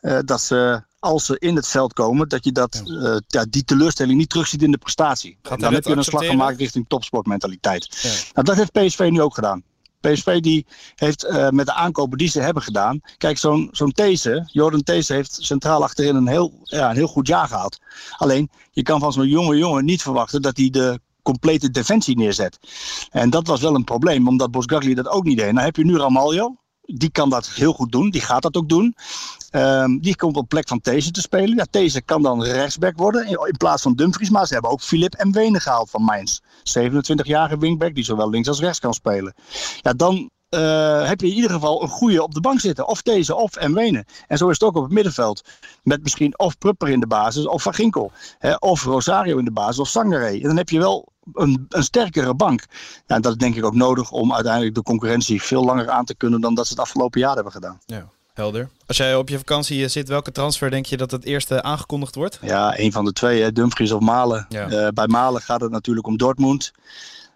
uh, 0.01 0.19
dat 0.25 0.41
ze 0.41 0.81
als 0.99 1.25
ze 1.25 1.35
in 1.39 1.55
het 1.55 1.67
veld 1.67 1.93
komen, 1.93 2.29
dat 2.29 2.43
je 2.43 2.51
dat, 2.51 2.81
uh, 2.85 3.17
ja, 3.27 3.45
die 3.49 3.63
teleurstelling 3.63 4.17
niet 4.17 4.29
terugziet 4.29 4.61
in 4.61 4.71
de 4.71 4.77
prestatie. 4.77 5.37
En 5.41 5.59
dan 5.59 5.73
heb 5.73 5.83
je 5.83 5.95
een 5.95 6.03
slag 6.03 6.25
gemaakt 6.25 6.59
richting 6.59 6.85
topsportmentaliteit. 6.87 7.97
Ja. 8.01 8.09
Nou, 8.33 8.45
dat 8.45 8.55
heeft 8.55 8.71
PSV 8.71 9.07
nu 9.11 9.21
ook 9.21 9.33
gedaan. 9.33 9.63
PSV 9.99 10.39
die 10.39 10.65
heeft 10.95 11.25
uh, 11.25 11.49
met 11.49 11.65
de 11.65 11.73
aankopen 11.73 12.17
die 12.17 12.27
ze 12.27 12.39
hebben 12.39 12.63
gedaan. 12.63 13.01
Kijk, 13.17 13.37
zo'n 13.37 13.69
zo'n 13.71 13.91
These, 13.91 14.49
Jordan 14.51 14.83
These 14.83 15.13
heeft 15.13 15.37
centraal 15.41 15.83
achterin 15.83 16.15
een 16.15 16.27
heel, 16.27 16.53
ja, 16.63 16.89
een 16.89 16.95
heel 16.95 17.07
goed 17.07 17.27
jaar 17.27 17.47
gehad. 17.47 17.79
Alleen, 18.17 18.49
je 18.71 18.83
kan 18.83 18.99
van 18.99 19.13
zo'n 19.13 19.27
jonge 19.27 19.57
jongen 19.57 19.85
niet 19.85 20.01
verwachten 20.01 20.41
dat 20.41 20.57
hij 20.57 20.69
de 20.69 20.99
complete 21.21 21.69
defensie 21.71 22.17
neerzet. 22.17 22.59
En 23.11 23.29
dat 23.29 23.47
was 23.47 23.61
wel 23.61 23.75
een 23.75 23.83
probleem, 23.83 24.27
omdat 24.27 24.51
Bosgagli 24.51 24.93
dat 24.93 25.07
ook 25.07 25.23
niet 25.23 25.37
deed. 25.37 25.51
Nou 25.51 25.65
heb 25.65 25.75
je 25.75 25.85
nu 25.85 25.97
Ramaljo, 25.97 26.55
die 26.87 27.11
kan 27.11 27.29
dat 27.29 27.49
heel 27.49 27.73
goed 27.73 27.91
doen. 27.91 28.09
Die 28.09 28.21
gaat 28.21 28.41
dat 28.41 28.57
ook 28.57 28.69
doen. 28.69 28.95
Um, 29.51 29.99
die 30.01 30.15
komt 30.15 30.35
op 30.35 30.47
plek 30.47 30.67
van 30.67 30.81
These 30.81 31.11
te 31.11 31.21
spelen. 31.21 31.55
Ja, 31.55 31.65
These 31.69 32.01
kan 32.01 32.21
dan 32.21 32.43
rechtsback 32.43 32.97
worden 32.97 33.27
in, 33.27 33.55
plaats 33.57 33.81
van 33.81 33.93
Dumfries. 33.93 34.29
Maar 34.29 34.47
ze 34.47 34.53
hebben 34.53 34.71
ook 34.71 34.81
Filip 34.81 35.13
en 35.13 35.31
Wenen 35.31 35.61
gehaald 35.61 35.89
van 35.89 36.03
Mainz. 36.03 36.39
27-jarige 36.79 37.57
wingback 37.57 37.95
die 37.95 38.03
zowel 38.03 38.29
links 38.29 38.47
als 38.47 38.59
rechts 38.59 38.79
kan 38.79 38.93
spelen. 38.93 39.33
Ja, 39.81 39.93
dan 39.93 40.29
uh, 40.49 41.07
heb 41.07 41.21
je 41.21 41.27
in 41.27 41.33
ieder 41.33 41.51
geval 41.51 41.81
een 41.81 41.89
goede 41.89 42.23
op 42.23 42.33
de 42.33 42.41
bank 42.41 42.59
zitten. 42.59 42.87
Of 42.87 43.01
deze 43.01 43.35
of 43.35 43.55
en 43.55 43.73
Wenen. 43.73 44.05
En 44.27 44.37
zo 44.37 44.49
is 44.49 44.59
het 44.59 44.69
ook 44.69 44.75
op 44.75 44.83
het 44.83 44.91
middenveld. 44.91 45.41
Met 45.83 46.03
misschien 46.03 46.39
of 46.39 46.57
Prupper 46.57 46.89
in 46.89 46.99
de 46.99 47.07
basis 47.07 47.47
of 47.47 47.61
Van 47.61 47.73
Ginkel. 47.73 48.11
Hè, 48.37 48.55
of 48.55 48.83
Rosario 48.83 49.37
in 49.37 49.45
de 49.45 49.51
basis 49.51 49.79
of 49.79 49.87
Sangaré. 49.87 50.33
En 50.33 50.41
dan 50.41 50.57
heb 50.57 50.69
je 50.69 50.79
wel 50.79 51.07
een, 51.33 51.65
een 51.69 51.83
sterkere 51.83 52.33
bank. 52.33 52.65
Ja, 53.07 53.15
en 53.15 53.21
dat 53.21 53.31
is 53.31 53.37
denk 53.37 53.55
ik 53.55 53.65
ook 53.65 53.75
nodig 53.75 54.11
om 54.11 54.33
uiteindelijk 54.33 54.75
de 54.75 54.83
concurrentie 54.83 55.41
veel 55.41 55.63
langer 55.63 55.89
aan 55.89 56.05
te 56.05 56.15
kunnen 56.15 56.41
dan 56.41 56.55
dat 56.55 56.67
ze 56.67 56.73
het 56.73 56.81
afgelopen 56.81 57.19
jaar 57.19 57.35
hebben 57.35 57.53
gedaan. 57.53 57.79
Ja. 57.85 58.07
Helder. 58.33 58.69
Als 58.87 58.97
jij 58.97 59.15
op 59.15 59.29
je 59.29 59.37
vakantie 59.37 59.87
zit, 59.87 60.07
welke 60.07 60.31
transfer 60.31 60.69
denk 60.69 60.85
je 60.85 60.97
dat 60.97 61.11
het 61.11 61.23
eerste 61.23 61.63
aangekondigd 61.63 62.15
wordt? 62.15 62.39
Ja, 62.41 62.79
een 62.79 62.91
van 62.91 63.05
de 63.05 63.13
twee, 63.13 63.41
hè, 63.41 63.51
Dumfries 63.51 63.91
of 63.91 64.01
Malen. 64.01 64.45
Ja. 64.49 64.69
Uh, 64.69 64.87
bij 64.87 65.07
Malen 65.07 65.41
gaat 65.41 65.61
het 65.61 65.71
natuurlijk 65.71 66.07
om 66.07 66.17
Dortmund. 66.17 66.71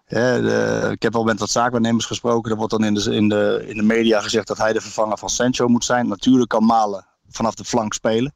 De, 0.08 0.88
ik 0.90 1.02
heb 1.02 1.12
wel 1.12 1.24
met 1.24 1.38
wat 1.38 1.50
zaakwaarnemers 1.50 2.04
gesproken. 2.04 2.50
Er 2.50 2.56
wordt 2.56 2.72
dan 2.72 2.84
in 2.84 2.94
de, 2.94 3.14
in, 3.14 3.28
de, 3.28 3.64
in 3.66 3.76
de 3.76 3.82
media 3.82 4.20
gezegd 4.20 4.46
dat 4.46 4.58
hij 4.58 4.72
de 4.72 4.80
vervanger 4.80 5.18
van 5.18 5.28
Sancho 5.28 5.68
moet 5.68 5.84
zijn. 5.84 6.08
Natuurlijk 6.08 6.48
kan 6.48 6.64
Malen 6.64 7.06
vanaf 7.36 7.54
de 7.54 7.64
flank 7.64 7.92
spelen. 7.94 8.34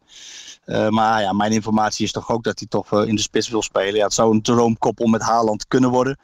Uh, 0.66 0.88
maar 0.88 1.22
ja, 1.22 1.32
mijn 1.32 1.52
informatie 1.52 2.04
is 2.04 2.12
toch 2.12 2.30
ook 2.30 2.44
dat 2.44 2.59
hij 2.59 2.68
toch 2.68 2.92
uh, 2.92 3.09
in 3.09 3.14
de 3.14 3.22
spits 3.22 3.48
wil 3.48 3.62
spelen. 3.62 3.94
Ja, 3.94 4.04
het 4.04 4.14
zou 4.14 4.35
een 4.35 4.42
droomkoppel 4.42 5.06
met 5.06 5.22
Haaland 5.22 5.66
kunnen 5.68 5.90
worden. 5.90 6.18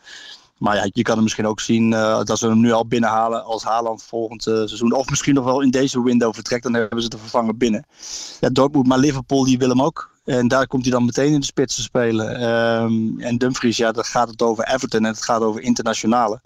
Maar 0.59 0.77
ja, 0.77 0.91
je 0.93 1.03
kan 1.03 1.15
hem 1.15 1.23
misschien 1.23 1.47
ook 1.47 1.61
zien 1.61 1.93
uh, 1.93 2.23
dat 2.23 2.39
ze 2.39 2.49
hem 2.49 2.61
nu 2.61 2.73
al 2.73 2.87
binnenhalen 2.87 3.45
als 3.45 3.63
Haaland 3.63 4.03
volgend 4.03 4.43
seizoen. 4.43 4.93
Of 4.93 5.11
misschien 5.11 5.35
nog 5.35 5.45
wel 5.45 5.61
in 5.61 5.71
deze 5.71 6.03
window 6.03 6.35
vertrekt. 6.35 6.63
Dan 6.63 6.75
hebben 6.75 7.03
ze 7.03 7.09
de 7.09 7.19
vervanger 7.19 7.57
binnen. 7.57 7.87
Ja, 8.41 8.49
Dortmund, 8.49 8.87
maar 8.87 8.99
Liverpool 8.99 9.45
die 9.45 9.59
wil 9.59 9.69
hem 9.69 9.83
ook. 9.83 10.11
En 10.25 10.49
daar 10.49 10.67
komt 10.67 10.83
hij 10.83 10.93
dan 10.93 11.05
meteen 11.05 11.33
in 11.33 11.41
de 11.41 11.47
spits 11.47 11.75
te 11.75 11.83
spelen. 11.83 12.43
Um, 12.49 13.21
en 13.21 13.39
Dumfries, 13.39 13.77
ja, 13.77 13.93
dan 13.93 14.05
gaat 14.05 14.29
het 14.29 14.43
over 14.43 14.65
Everton 14.65 15.05
en 15.05 15.13
het 15.13 15.25
gaat 15.25 15.41
over 15.41 15.61
internationale. 15.61 16.41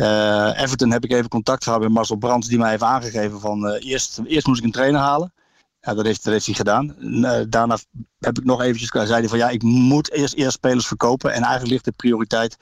Uh, 0.00 0.60
Everton 0.60 0.90
heb 0.90 1.04
ik 1.04 1.12
even 1.12 1.28
contact 1.28 1.64
gehad 1.64 1.80
met 1.80 1.90
Marcel 1.90 2.16
Brands, 2.16 2.48
die 2.48 2.58
mij 2.58 2.70
heeft 2.70 2.82
aangegeven 2.82 3.40
van 3.40 3.66
uh, 3.66 3.90
eerst, 3.90 4.20
eerst 4.24 4.46
moest 4.46 4.58
ik 4.58 4.64
een 4.64 4.72
trainer 4.72 5.00
halen. 5.00 5.32
Ja, 5.80 5.94
dat 5.94 6.04
heeft, 6.04 6.24
dat 6.24 6.32
heeft 6.32 6.46
hij 6.46 6.54
gedaan. 6.54 6.94
Uh, 6.98 7.40
daarna 7.48 7.78
heb 8.18 8.38
ik 8.38 8.44
nog 8.44 8.62
eventjes, 8.62 9.08
zei 9.08 9.28
van 9.28 9.38
ja, 9.38 9.48
ik 9.48 9.62
moet 9.62 10.12
eerst, 10.12 10.34
eerst 10.34 10.52
spelers 10.52 10.86
verkopen. 10.86 11.32
En 11.32 11.42
eigenlijk 11.42 11.70
ligt 11.70 11.84
de 11.84 11.92
prioriteit 11.92 12.56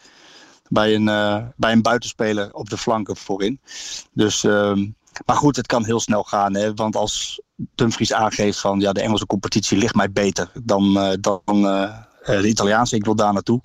bij 0.68 0.94
een, 0.94 1.04
bij 1.56 1.72
een 1.72 1.82
buitenspeler 1.82 2.54
op 2.54 2.70
de 2.70 2.78
flanken 2.78 3.16
voorin. 3.16 3.60
Dus, 4.12 4.44
ehm, 4.44 4.86
maar 5.26 5.36
goed, 5.36 5.56
het 5.56 5.66
kan 5.66 5.84
heel 5.84 6.00
snel 6.00 6.22
gaan. 6.22 6.54
Hè? 6.54 6.74
Want 6.74 6.96
als 6.96 7.42
Dumfries 7.74 8.12
aangeeft 8.12 8.60
van 8.60 8.80
ja, 8.80 8.92
de 8.92 9.00
Engelse 9.00 9.26
competitie 9.26 9.78
ligt 9.78 9.94
mij 9.94 10.12
beter 10.12 10.50
dan, 10.62 11.16
dan 11.20 11.66
de 12.24 12.48
Italiaanse, 12.48 12.96
ik 12.96 13.04
wil 13.04 13.14
daar 13.14 13.32
naartoe. 13.32 13.60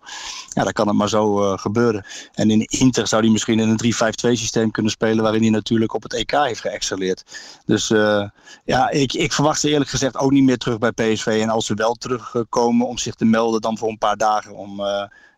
Ja, 0.50 0.64
dan 0.64 0.74
kan 0.74 0.88
het 0.88 0.96
maar 0.96 1.10
zo 1.10 1.42
uh, 1.42 1.58
gebeuren. 1.58 2.06
En 2.34 2.52
in 2.52 2.66
Inter 2.66 3.08
zou 3.08 3.22
hij 3.22 3.32
misschien 3.32 3.60
in 3.60 3.70
een 3.70 3.94
3-5-2 3.94 4.32
systeem 4.32 4.72
kunnen 4.72 4.92
spelen, 4.92 5.24
waarin 5.24 5.42
hij 5.42 5.50
natuurlijk 5.50 5.94
op 5.94 6.04
het 6.04 6.14
EK 6.14 6.32
heeft 6.32 6.62
geëxcelleerd. 6.62 7.24
Dus 7.66 7.88
ja, 8.66 8.90
ik, 8.90 9.14
ik 9.14 9.34
verwacht 9.34 9.60
ze 9.60 9.70
eerlijk 9.70 9.90
gezegd 9.90 10.18
ook 10.18 10.32
niet 10.32 10.44
meer 10.44 10.58
terug 10.58 10.78
bij 10.78 10.92
PSV. 10.92 11.40
En 11.42 11.50
als 11.50 11.66
ze 11.66 11.74
wel 11.74 11.94
terugkomen 11.94 12.88
om 12.88 12.98
zich 12.98 13.16
te 13.16 13.26
melden, 13.26 13.62
dan 13.62 13.78
voor 13.78 13.90
een 13.90 13.98
paar 13.98 14.18
dagen 14.18 14.56
om 14.56 14.82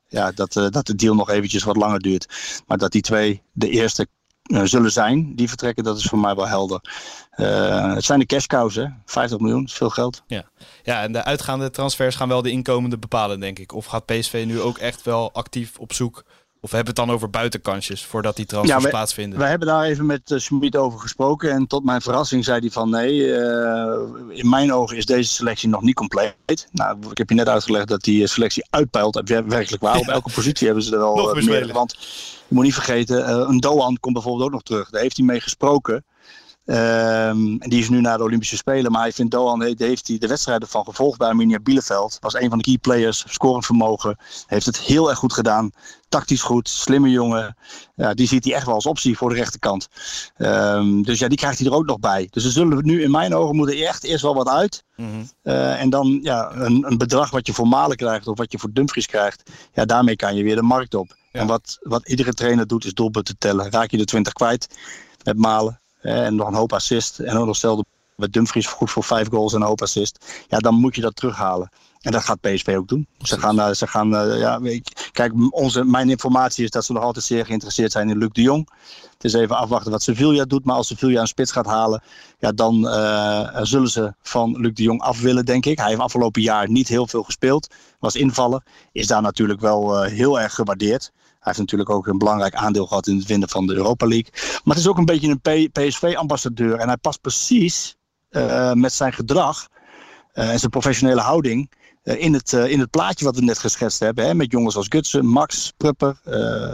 ja, 0.08 0.32
dat, 0.32 0.54
dat 0.54 0.86
de 0.86 0.96
deal 0.96 1.16
nog 1.16 1.30
eventjes 1.30 1.64
wat 1.64 1.76
langer 1.76 2.00
duurt. 2.00 2.28
Maar 2.68 2.78
dat 2.78 2.92
die 2.92 3.02
twee 3.02 3.42
de 3.52 3.70
eerste 3.70 4.08
zullen 4.46 4.92
zijn, 4.92 5.36
die 5.36 5.48
vertrekken, 5.48 5.84
dat 5.84 5.98
is 5.98 6.06
voor 6.06 6.20
mij 6.20 6.36
wel 6.36 6.48
helder. 6.48 6.82
Uh, 7.38 7.94
het 7.94 8.04
zijn 8.04 8.20
de 8.20 8.26
cash 8.26 8.46
cows, 8.46 8.76
hè? 8.76 8.86
50 9.06 9.40
miljoen, 9.40 9.64
is 9.64 9.74
veel 9.74 9.90
geld. 9.90 10.24
Ja. 10.28 10.44
ja, 10.84 11.02
en 11.04 11.12
de 11.12 11.24
uitgaande 11.24 11.70
transfers 11.70 12.16
gaan 12.16 12.28
wel 12.28 12.42
de 12.42 12.52
inkomende 12.52 12.98
bepalen, 12.98 13.40
denk 13.40 13.60
ik. 13.60 13.74
Of 13.74 13.86
gaat 13.86 14.06
PSV 14.06 14.44
nu 14.48 14.62
ook 14.62 14.78
echt 14.78 15.04
wel 15.04 15.34
actief 15.34 15.78
op 15.78 15.94
zoek 15.94 16.24
of 16.66 16.72
hebben 16.72 16.94
we 16.94 17.00
het 17.00 17.08
dan 17.08 17.16
over 17.16 17.30
buitenkansjes 17.30 18.06
voordat 18.06 18.36
die 18.36 18.46
transfers 18.46 18.84
ja, 18.84 18.90
plaatsvinden? 18.90 19.40
We 19.40 19.46
hebben 19.46 19.68
daar 19.68 19.84
even 19.84 20.06
met 20.06 20.32
uh, 20.32 20.40
Schmid 20.40 20.76
over 20.76 21.00
gesproken. 21.00 21.52
En 21.52 21.68
tot 21.68 21.84
mijn 21.84 22.02
verrassing 22.02 22.44
zei 22.44 22.60
hij 22.60 22.70
van 22.70 22.90
nee, 22.90 23.14
uh, 23.14 24.00
in 24.30 24.50
mijn 24.50 24.74
ogen 24.74 24.98
is 24.98 25.06
deze 25.06 25.34
selectie 25.34 25.70
nog 25.70 25.82
niet 25.82 25.96
compleet. 25.96 26.36
Nou, 26.72 26.98
ik 27.12 27.18
heb 27.18 27.30
je 27.30 27.36
net 27.36 27.50
uitgelegd 27.50 27.88
dat 27.88 28.02
die 28.02 28.28
selectie 28.28 28.66
uitpeilt. 28.70 29.22
Werkelijk 29.26 29.82
waar. 29.82 29.94
Ja. 29.94 30.00
Op 30.00 30.08
elke 30.08 30.32
positie 30.32 30.66
hebben 30.66 30.84
ze 30.84 30.92
er 30.92 31.00
wel 31.00 31.36
meer. 31.36 31.74
Want 31.74 31.92
je 32.48 32.56
moet 32.56 32.64
niet 32.64 32.74
vergeten, 32.74 33.50
een 33.50 33.60
Doan 33.60 33.98
komt 34.00 34.14
bijvoorbeeld 34.14 34.46
ook 34.46 34.52
nog 34.52 34.64
terug. 34.64 34.90
Daar 34.90 35.02
heeft 35.02 35.18
hij 35.18 35.26
mee 35.26 35.42
gesproken. 35.42 36.04
Ehm, 36.66 37.56
en 37.60 37.70
die 37.70 37.80
is 37.80 37.90
nu 37.90 38.02
naar 38.02 38.18
de 38.18 38.24
Olympische 38.24 38.58
Spelen. 38.58 38.92
Maar 38.92 39.02
hij 39.02 39.12
vindt 39.12 39.32
Doan 39.32 39.62
heeft, 39.62 39.80
heeft 39.80 40.08
hij 40.08 40.18
de 40.18 40.28
wedstrijden 40.28 40.68
van 40.68 40.84
gevolgd 40.84 41.18
bij 41.18 41.28
Arminia 41.28 41.60
Bielefeld. 41.60 42.18
Was 42.20 42.34
een 42.34 42.50
van 42.50 42.58
de 42.58 42.64
key 42.64 42.78
players, 42.78 43.26
scorend 43.28 43.66
vermogen. 43.66 44.18
Heeft 44.48 44.66
het 44.66 44.78
heel 44.78 45.10
erg 45.10 45.18
goed 45.18 45.34
gedaan. 45.34 45.72
Tactisch 46.10 46.42
goed, 46.42 46.70
slimme 46.70 47.10
jongen. 47.10 47.58
Ja, 47.96 48.14
die 48.14 48.28
ziet 48.28 48.44
hij 48.44 48.54
echt 48.54 48.66
wel 48.66 48.76
als 48.76 48.86
optie 48.86 49.18
voor 49.18 49.30
de 49.30 49.36
rechterkant. 49.36 49.88
Ehm, 50.38 51.02
dus 51.02 51.20
ja, 51.20 51.28
die 51.28 51.38
krijgt 51.38 51.60
hij 51.60 51.68
er 51.68 51.74
ook 51.74 51.86
nog 51.86 52.00
bij. 52.00 52.28
Dus 52.30 52.46
er 52.46 52.52
zullen 52.52 52.86
nu 52.86 53.04
in 53.04 53.12
mijn 53.12 53.36
ogen 53.36 53.56
moeten 53.56 53.78
echt 53.78 54.04
eerst 54.04 54.24
wel 54.24 54.36
wat 54.36 54.48
uit. 54.48 54.84
Eh, 55.42 55.82
en 55.82 55.90
dan 55.90 56.20
ja, 56.22 56.52
een, 56.52 56.86
een 56.88 56.98
bedrag 56.98 57.30
wat 57.30 57.48
je 57.48 57.54
voor 57.54 57.68
Malen 57.68 57.98
krijgt 57.98 58.28
of 58.28 58.38
wat 58.38 58.52
je 58.52 58.60
voor 58.60 58.74
Dumfries 58.74 59.06
krijgt. 59.06 59.52
Ja, 59.74 59.86
daarmee 59.86 60.16
kan 60.16 60.36
je 60.36 60.44
weer 60.44 60.56
de 60.56 60.62
markt 60.62 60.94
op. 60.94 61.16
En 61.32 61.48
wat, 61.48 61.78
wat 61.82 62.10
iedere 62.10 62.34
trainer 62.34 62.68
doet 62.68 62.86
is 62.86 62.94
doelpunten 62.94 63.38
tellen. 63.38 63.72
Raak 63.72 63.92
je 63.92 63.98
de 63.98 64.06
20 64.06 64.34
kwijt 64.34 64.68
met 65.24 65.38
Malen. 65.38 65.80
En 66.06 66.36
nog 66.36 66.48
een 66.48 66.54
hoop 66.54 66.74
assist. 66.74 67.20
En 67.20 67.38
ook 67.38 67.46
nog 67.46 67.56
stelde 67.56 67.86
met 68.16 68.34
Dumfries 68.34 68.68
goed 68.68 68.92
voor 68.92 69.04
vijf 69.04 69.30
goals 69.30 69.54
en 69.54 69.62
een 69.62 69.68
hoop 69.68 69.82
assist. 69.82 70.46
Ja, 70.48 70.58
dan 70.58 70.76
moet 70.76 70.96
je 70.96 71.02
dat 71.02 71.16
terughalen. 71.16 71.70
En 72.02 72.12
dat 72.12 72.24
gaat 72.24 72.42
PSV 72.42 72.76
ook 72.78 72.88
doen. 72.88 73.08
Ze 73.18 73.40
gaan, 73.40 73.60
uh, 73.60 73.72
ze 73.72 73.88
gaan 73.88 74.14
uh, 74.14 74.40
ja, 74.40 74.60
kijk, 75.12 75.34
onze, 75.50 75.84
mijn 75.84 76.10
informatie 76.10 76.64
is 76.64 76.70
dat 76.70 76.86
ze 76.86 76.94
nog 76.94 77.04
altijd 77.04 77.26
zeer 77.26 77.46
geïnteresseerd 77.46 77.92
zijn 77.92 78.10
in 78.10 78.18
Luc 78.18 78.30
de 78.32 78.42
Jong. 78.42 78.70
Het 79.14 79.24
is 79.24 79.34
even 79.34 79.58
afwachten 79.58 79.92
wat 79.92 80.04
Sevilla 80.04 80.46
doet. 80.46 80.66
Maar 80.66 80.76
als 80.76 80.88
Sevilla 80.88 81.22
een 81.22 81.28
spits 81.28 81.52
gaat 81.52 81.66
halen, 81.66 82.04
ja, 82.40 82.52
dan 82.52 82.74
zullen 83.66 83.90
ze 83.90 84.14
van 84.22 84.60
Luc 84.60 84.74
de 84.74 84.84
Jong 84.84 85.02
af 85.02 85.22
willen, 85.22 85.46
denk 85.46 85.66
ik. 85.66 85.78
Hij 85.78 85.88
heeft 85.88 86.02
afgelopen 86.02 86.42
jaar 86.42 86.70
niet 86.70 86.88
heel 86.88 87.08
veel 87.08 87.24
gespeeld. 87.24 87.74
Was 88.00 88.16
invaller. 88.16 88.64
Is 88.92 89.08
daar 89.08 89.22
natuurlijk 89.22 89.60
wel 89.60 90.04
heel 90.04 90.40
erg 90.40 90.54
gewaardeerd. 90.56 91.12
Hij 91.46 91.54
heeft 91.54 91.72
natuurlijk 91.72 91.90
ook 91.90 92.08
een 92.08 92.18
belangrijk 92.18 92.56
aandeel 92.56 92.86
gehad 92.86 93.08
in 93.08 93.18
het 93.18 93.28
winnen 93.28 93.50
van 93.50 93.68
de 93.68 93.74
Europa 93.74 94.08
League. 94.08 94.30
Maar 94.34 94.76
het 94.76 94.84
is 94.84 94.88
ook 94.88 94.98
een 94.98 95.06
beetje 95.06 95.38
een 95.42 95.72
PSV-ambassadeur. 95.72 96.78
En 96.80 96.88
hij 96.88 96.98
past 96.98 97.22
precies 97.22 97.96
uh, 98.32 98.74
met 98.74 98.94
zijn 98.94 99.14
gedrag 99.14 99.68
uh, 100.34 100.52
en 100.52 100.60
zijn 100.60 100.72
professionele 100.72 101.22
houding 101.22 101.72
in, 102.06 102.34
het, 102.34 102.54
in 102.54 102.80
het 102.80 102.90
plaatje 102.90 103.26
wat 103.26 103.36
we 103.36 103.42
net 103.42 103.60
geschetst 103.60 104.00
hebben. 104.00 104.26
Hè, 104.26 104.34
met 104.34 104.52
jongens 104.52 104.76
als 104.76 104.88
Gutsen, 104.90 105.26
Max, 105.26 105.74
Prupper, 105.78 106.20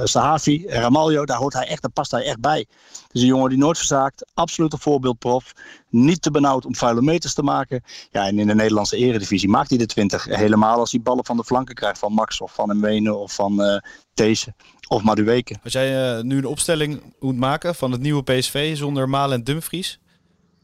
Sahavi, 0.03 0.65
Ramaljo. 0.67 1.25
Daar 1.25 1.37
hoort 1.37 1.53
hij 1.53 1.67
echt, 1.67 1.81
daar 1.81 1.91
past 1.91 2.11
hij 2.11 2.23
echt 2.23 2.39
bij. 2.39 2.65
Is 3.11 3.21
een 3.21 3.27
jongen 3.27 3.49
die 3.49 3.57
nooit 3.57 3.77
verzaakt. 3.77 4.25
Absoluut 4.33 4.73
een 4.73 4.79
voorbeeldprof. 4.79 5.53
Niet 5.89 6.21
te 6.21 6.31
benauwd 6.31 6.65
om 6.65 6.75
vuile 6.75 7.01
meters 7.01 7.33
te 7.33 7.43
maken. 7.43 7.83
Ja, 8.11 8.27
en 8.27 8.39
in 8.39 8.47
de 8.47 8.55
Nederlandse 8.55 8.97
eredivisie 8.97 9.49
maakt 9.49 9.69
hij 9.69 9.77
de 9.77 9.85
20. 9.85 10.25
Helemaal 10.25 10.79
als 10.79 10.91
hij 10.91 11.01
ballen 11.01 11.25
van 11.25 11.37
de 11.37 11.43
flanken 11.43 11.75
krijgt. 11.75 11.99
Van 11.99 12.13
Max 12.13 12.41
of 12.41 12.53
van 12.53 12.77
Mwene 12.77 13.13
of 13.13 13.33
van 13.33 13.61
uh, 13.61 13.77
These 14.13 14.53
of 14.87 15.03
Maduweke. 15.03 15.55
Als 15.63 15.73
jij 15.73 16.21
nu 16.21 16.37
een 16.37 16.45
opstelling 16.45 17.01
moet 17.19 17.37
maken 17.37 17.75
van 17.75 17.91
het 17.91 18.01
nieuwe 18.01 18.23
PSV 18.23 18.77
zonder 18.77 19.09
Malen 19.09 19.37
en 19.37 19.43
Dumfries. 19.43 19.99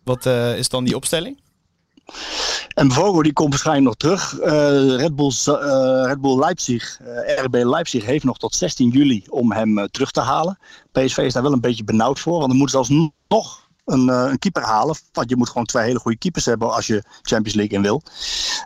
Wat 0.04 0.26
is 0.26 0.70
dan 0.70 0.84
die 0.84 0.96
opstelling? 0.96 1.40
En 2.74 2.92
Vogel 2.92 3.22
die 3.22 3.34
komt 3.34 3.50
waarschijnlijk 3.50 3.86
nog 3.86 3.96
terug. 3.96 4.40
Uh, 4.40 4.96
Red, 4.96 5.16
Bull, 5.16 5.32
uh, 5.48 6.04
Red 6.06 6.22
Bull 6.22 6.40
Leipzig, 6.40 7.00
uh, 7.02 7.44
RB 7.44 7.54
Leipzig 7.54 8.06
heeft 8.06 8.24
nog 8.24 8.38
tot 8.38 8.56
16 8.56 8.90
juli 8.90 9.24
om 9.30 9.52
hem 9.52 9.88
terug 9.92 10.12
te 10.12 10.22
halen. 10.22 10.60
PSV 10.92 11.18
is 11.18 11.34
daar 11.34 11.44
wel 11.44 11.54
een 11.54 11.62
beetje 11.62 11.84
benauwd 11.84 12.20
voor, 12.20 12.38
want 12.38 12.48
dan 12.48 12.58
moeten 12.58 12.86
ze 12.86 12.94
alsnog 12.94 13.67
een, 13.88 14.08
uh, 14.10 14.26
een, 14.30 14.40
keeper 14.40 14.64
halen. 14.64 14.96
Want 15.12 15.30
je 15.30 15.36
moet 15.36 15.48
gewoon 15.48 15.66
twee 15.66 15.86
hele 15.86 16.00
goede 16.00 16.18
keepers 16.18 16.46
hebben 16.46 16.74
als 16.74 16.88
je 16.88 17.04
Champions 17.22 17.58
League 17.58 17.78
in 17.78 17.84
wil. 17.84 18.02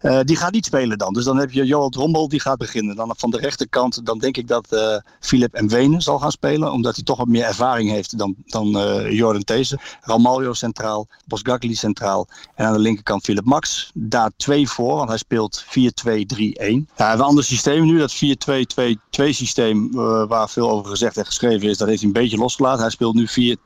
Uh, 0.01 0.19
die 0.23 0.35
gaat 0.35 0.51
niet 0.51 0.65
spelen 0.65 0.97
dan. 0.97 1.13
Dus 1.13 1.23
dan 1.23 1.37
heb 1.37 1.51
je 1.51 1.65
Joel 1.65 1.89
Drommel, 1.89 2.29
die 2.29 2.39
gaat 2.39 2.57
beginnen. 2.57 2.95
Dan 2.95 3.13
van 3.17 3.31
de 3.31 3.37
rechterkant, 3.37 4.05
dan 4.05 4.17
denk 4.17 4.37
ik 4.37 4.47
dat 4.47 4.67
uh, 4.69 4.97
Philip 5.19 5.53
en 5.53 5.67
Wenen 5.67 6.01
zal 6.01 6.19
gaan 6.19 6.31
spelen. 6.31 6.71
Omdat 6.71 6.95
hij 6.95 7.03
toch 7.03 7.17
wat 7.17 7.27
meer 7.27 7.43
ervaring 7.43 7.89
heeft 7.89 8.17
dan, 8.17 8.35
dan 8.45 8.67
Jordan 9.13 9.43
These. 9.43 9.79
Ramaljo 10.01 10.53
centraal, 10.53 11.07
Bosgagli 11.25 11.75
centraal. 11.75 12.27
En 12.55 12.65
aan 12.65 12.73
de 12.73 12.79
linkerkant 12.79 13.23
Philip 13.23 13.45
Max. 13.45 13.91
Daar 13.93 14.31
twee 14.37 14.69
voor, 14.69 14.95
want 14.95 15.09
hij 15.09 15.17
speelt 15.17 15.63
4-2-3-1. 15.65 15.69
Ja, 15.69 15.77
we 15.77 16.83
hebben 16.95 17.19
een 17.19 17.21
ander 17.21 17.43
systeem 17.43 17.85
nu. 17.85 17.97
Dat 17.97 18.15
4-2-2-2 18.15 19.29
systeem 19.29 19.91
waar 20.27 20.49
veel 20.49 20.69
over 20.69 20.89
gezegd 20.89 21.17
en 21.17 21.25
geschreven 21.25 21.69
is. 21.69 21.77
Dat 21.77 21.87
heeft 21.87 21.99
hij 21.99 22.07
een 22.07 22.21
beetje 22.21 22.37
losgelaten. 22.37 22.81
Hij 22.81 22.89
speelt 22.89 23.15
nu 23.15 23.57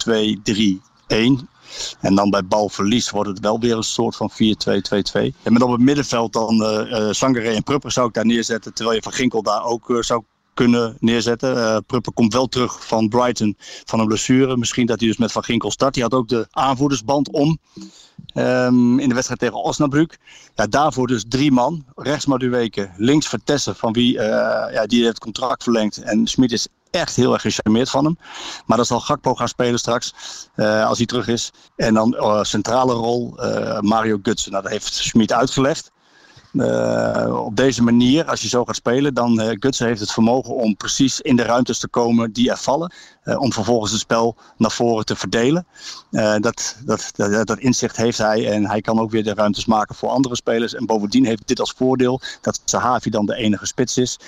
4-2-3. 0.82 0.94
1. 1.08 1.50
En 2.00 2.16
dan 2.16 2.30
bij 2.30 2.46
balverlies 2.46 3.10
wordt 3.10 3.30
het 3.30 3.40
wel 3.40 3.60
weer 3.60 3.78
een 3.78 3.84
soort 3.84 4.16
van 4.16 4.32
4-2-2-2. 4.32 4.36
En 5.44 5.54
met 5.54 5.62
op 5.62 5.72
het 5.72 5.82
middenveld 5.82 6.34
dan 6.34 6.62
uh, 6.62 7.56
en 7.56 7.64
Prupper 7.64 7.92
zou 7.92 8.08
ik 8.08 8.14
daar 8.14 8.26
neerzetten. 8.26 8.74
Terwijl 8.74 8.96
je 8.96 9.04
Van 9.04 9.14
Ginkel 9.14 9.44
daar 9.44 9.64
ook 9.64 9.90
uh, 9.90 10.02
zou 10.02 10.24
kunnen 10.54 10.98
neerzetten. 11.00 11.56
Uh, 11.56 11.78
Prupper 11.88 12.14
komt 12.14 12.34
wel 12.34 12.48
terug 12.48 12.86
van 12.86 13.10
Brighton 13.10 13.56
van 13.86 14.00
een 14.00 14.08
blessure. 14.08 14.58
Misschien 14.58 14.86
dat 14.86 15.00
hij 15.00 15.08
dus 15.08 15.18
met 15.18 15.32
Van 15.32 15.44
Ginkel 15.44 15.72
start. 15.72 15.94
Die 15.94 16.04
had 16.04 16.14
ook 16.14 16.28
de 16.28 16.48
aanvoerdersband 16.52 17.32
om. 17.32 17.60
Um, 18.34 19.00
in 19.00 19.08
de 19.08 19.14
wedstrijd 19.14 19.40
tegen 19.40 19.64
Osnabrück. 19.64 20.18
Ja, 20.56 20.68
daarvoor 20.68 21.08
dus 21.08 21.24
drie 21.28 21.52
man. 21.52 21.86
Rechts 21.96 22.26
Maduweke, 22.26 22.90
links 22.98 23.28
Vertessen, 23.28 23.76
van 23.76 23.94
wie 23.94 24.14
ja, 24.14 24.86
die 24.86 25.06
het 25.06 25.20
contract 25.20 25.64
verlengd. 25.64 25.98
En 25.98 26.28
Smit 26.28 26.52
is 26.52 26.68
echt 26.96 27.16
heel 27.16 27.34
erg 27.34 27.42
gecharmeerd 27.42 27.90
van 27.90 28.06
hem. 28.06 28.18
Maar 28.66 28.78
dat 28.78 28.88
zal 28.88 29.00
Gakpo 29.00 29.36
gaan 29.36 29.48
spelen 29.48 29.80
straks, 29.80 30.14
uh, 30.56 30.86
als 30.88 30.98
hij 30.98 31.08
terug 31.08 31.28
is. 31.28 31.52
En 31.76 31.94
dan 31.94 32.16
uh, 32.16 32.44
centrale 32.44 32.94
rol 32.94 33.38
Mario 33.80 34.20
Gutsen. 34.22 34.52
Nou, 34.52 34.64
dat 34.64 34.72
heeft 34.72 34.94
Smit 34.94 35.34
uitgelegd. 35.34 35.92
Uh, 36.56 37.44
op 37.46 37.56
deze 37.56 37.84
manier, 37.84 38.26
als 38.26 38.42
je 38.42 38.48
zo 38.48 38.66
gaat 38.66 38.76
spelen, 38.76 39.14
dan 39.14 39.42
uh, 39.42 39.50
Gutsen 39.60 39.88
heeft 39.88 40.00
het 40.00 40.12
vermogen 40.12 40.56
om 40.56 40.76
precies 40.76 41.22
in 41.22 41.36
de 41.36 41.44
ruimtes 41.44 41.80
te 41.80 41.88
komen 41.88 42.32
die 42.32 42.50
er 42.50 42.58
vallen. 42.58 42.94
Uh, 43.24 43.42
om 43.42 43.54
vervolgens 43.54 43.92
het 43.92 44.00
spel 44.00 44.36
naar 44.58 44.72
voren 44.72 45.06
te 45.06 45.16
verdelen. 45.16 45.66
dat, 46.40 46.78
dat, 46.86 47.12
dat, 47.16 47.48
dat, 47.48 47.60
inzicht 47.60 47.98
heeft 47.98 48.18
hij 48.18 48.52
en 48.52 48.68
hij 48.68 48.82
kan 48.82 49.00
ook 49.00 49.12
weer 49.12 49.24
de 49.24 49.34
ruimtes 49.34 49.66
maken 49.66 49.96
voor 49.96 50.10
andere 50.10 50.36
spelers. 50.36 50.74
En 50.74 50.86
bovendien 50.86 51.26
heeft 51.26 51.48
dit 51.48 51.60
als 51.60 51.74
voordeel 51.78 52.22
dat 52.42 52.62
Sahavi 52.66 53.10
dan 53.10 53.26
de 53.26 53.36
enige 53.36 53.66
spits 53.66 53.98
is. 53.98 54.20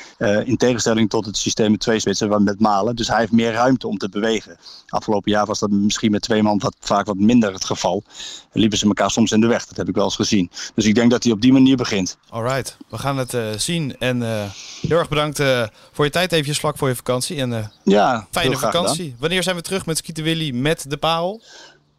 in 0.44 0.58
tegenstelling 0.58 1.10
tot 1.10 1.26
het 1.26 1.38
systeem 1.38 1.72
met 1.72 1.80
twee 1.80 2.00
spitsen 2.00 2.44
met 2.44 2.60
Malen. 2.60 2.96
Dus 2.96 3.08
hij 3.08 3.20
heeft 3.20 3.32
meer 3.32 3.52
ruimte 3.52 3.88
om 3.88 3.98
te 3.98 4.10
bewegen. 4.10 4.58
Afgelopen 4.88 5.32
jaar 5.32 5.46
was 5.46 5.60
dat 5.60 5.70
misschien 5.70 6.12
met 6.12 6.22
twee 6.22 6.44
man 6.44 6.60
wat, 6.60 6.76
vaak 6.80 7.06
wat 7.06 7.18
minder 7.18 7.54
het 7.54 7.66
geval. 7.66 8.04
Liepen 8.52 8.78
ze 8.78 8.86
elkaar 8.86 9.12
soms 9.12 9.32
in 9.32 9.42
de 9.42 9.48
weg, 9.48 9.66
dat 9.66 9.78
heb 9.78 9.88
ik 9.88 9.96
wel 9.96 10.04
eens 10.04 10.16
gezien. 10.16 10.52
Dus 10.76 10.86
ik 10.86 10.96
denk 10.96 11.12
dat 11.12 11.24
hij 11.24 11.32
op 11.32 11.42
die 11.42 11.54
manier 11.54 11.78
begint. 11.78 12.17
Alright, 12.30 12.78
we 12.90 12.98
gaan 12.98 13.18
het 13.18 13.34
uh, 13.34 13.52
zien. 13.58 13.96
En 14.00 14.22
uh, 14.22 14.44
heel 14.82 14.98
erg 14.98 15.10
bedankt 15.10 15.40
uh, 15.40 15.64
voor 15.92 16.06
je 16.06 16.12
tijd, 16.12 16.32
eventjes 16.32 16.60
vlak 16.60 16.78
voor 16.78 16.88
je 16.88 16.96
vakantie. 16.96 17.38
En 17.40 17.72
ja, 17.84 18.28
fijne 18.32 18.58
vakantie. 18.58 19.04
Gedaan. 19.04 19.20
Wanneer 19.20 19.44
zijn 19.44 19.56
we 19.56 19.62
terug 19.62 19.86
met 19.86 19.98
Skieten 19.98 20.24
Willy 20.24 20.52
met 20.52 20.86
de 20.90 20.98
parel? 20.98 21.42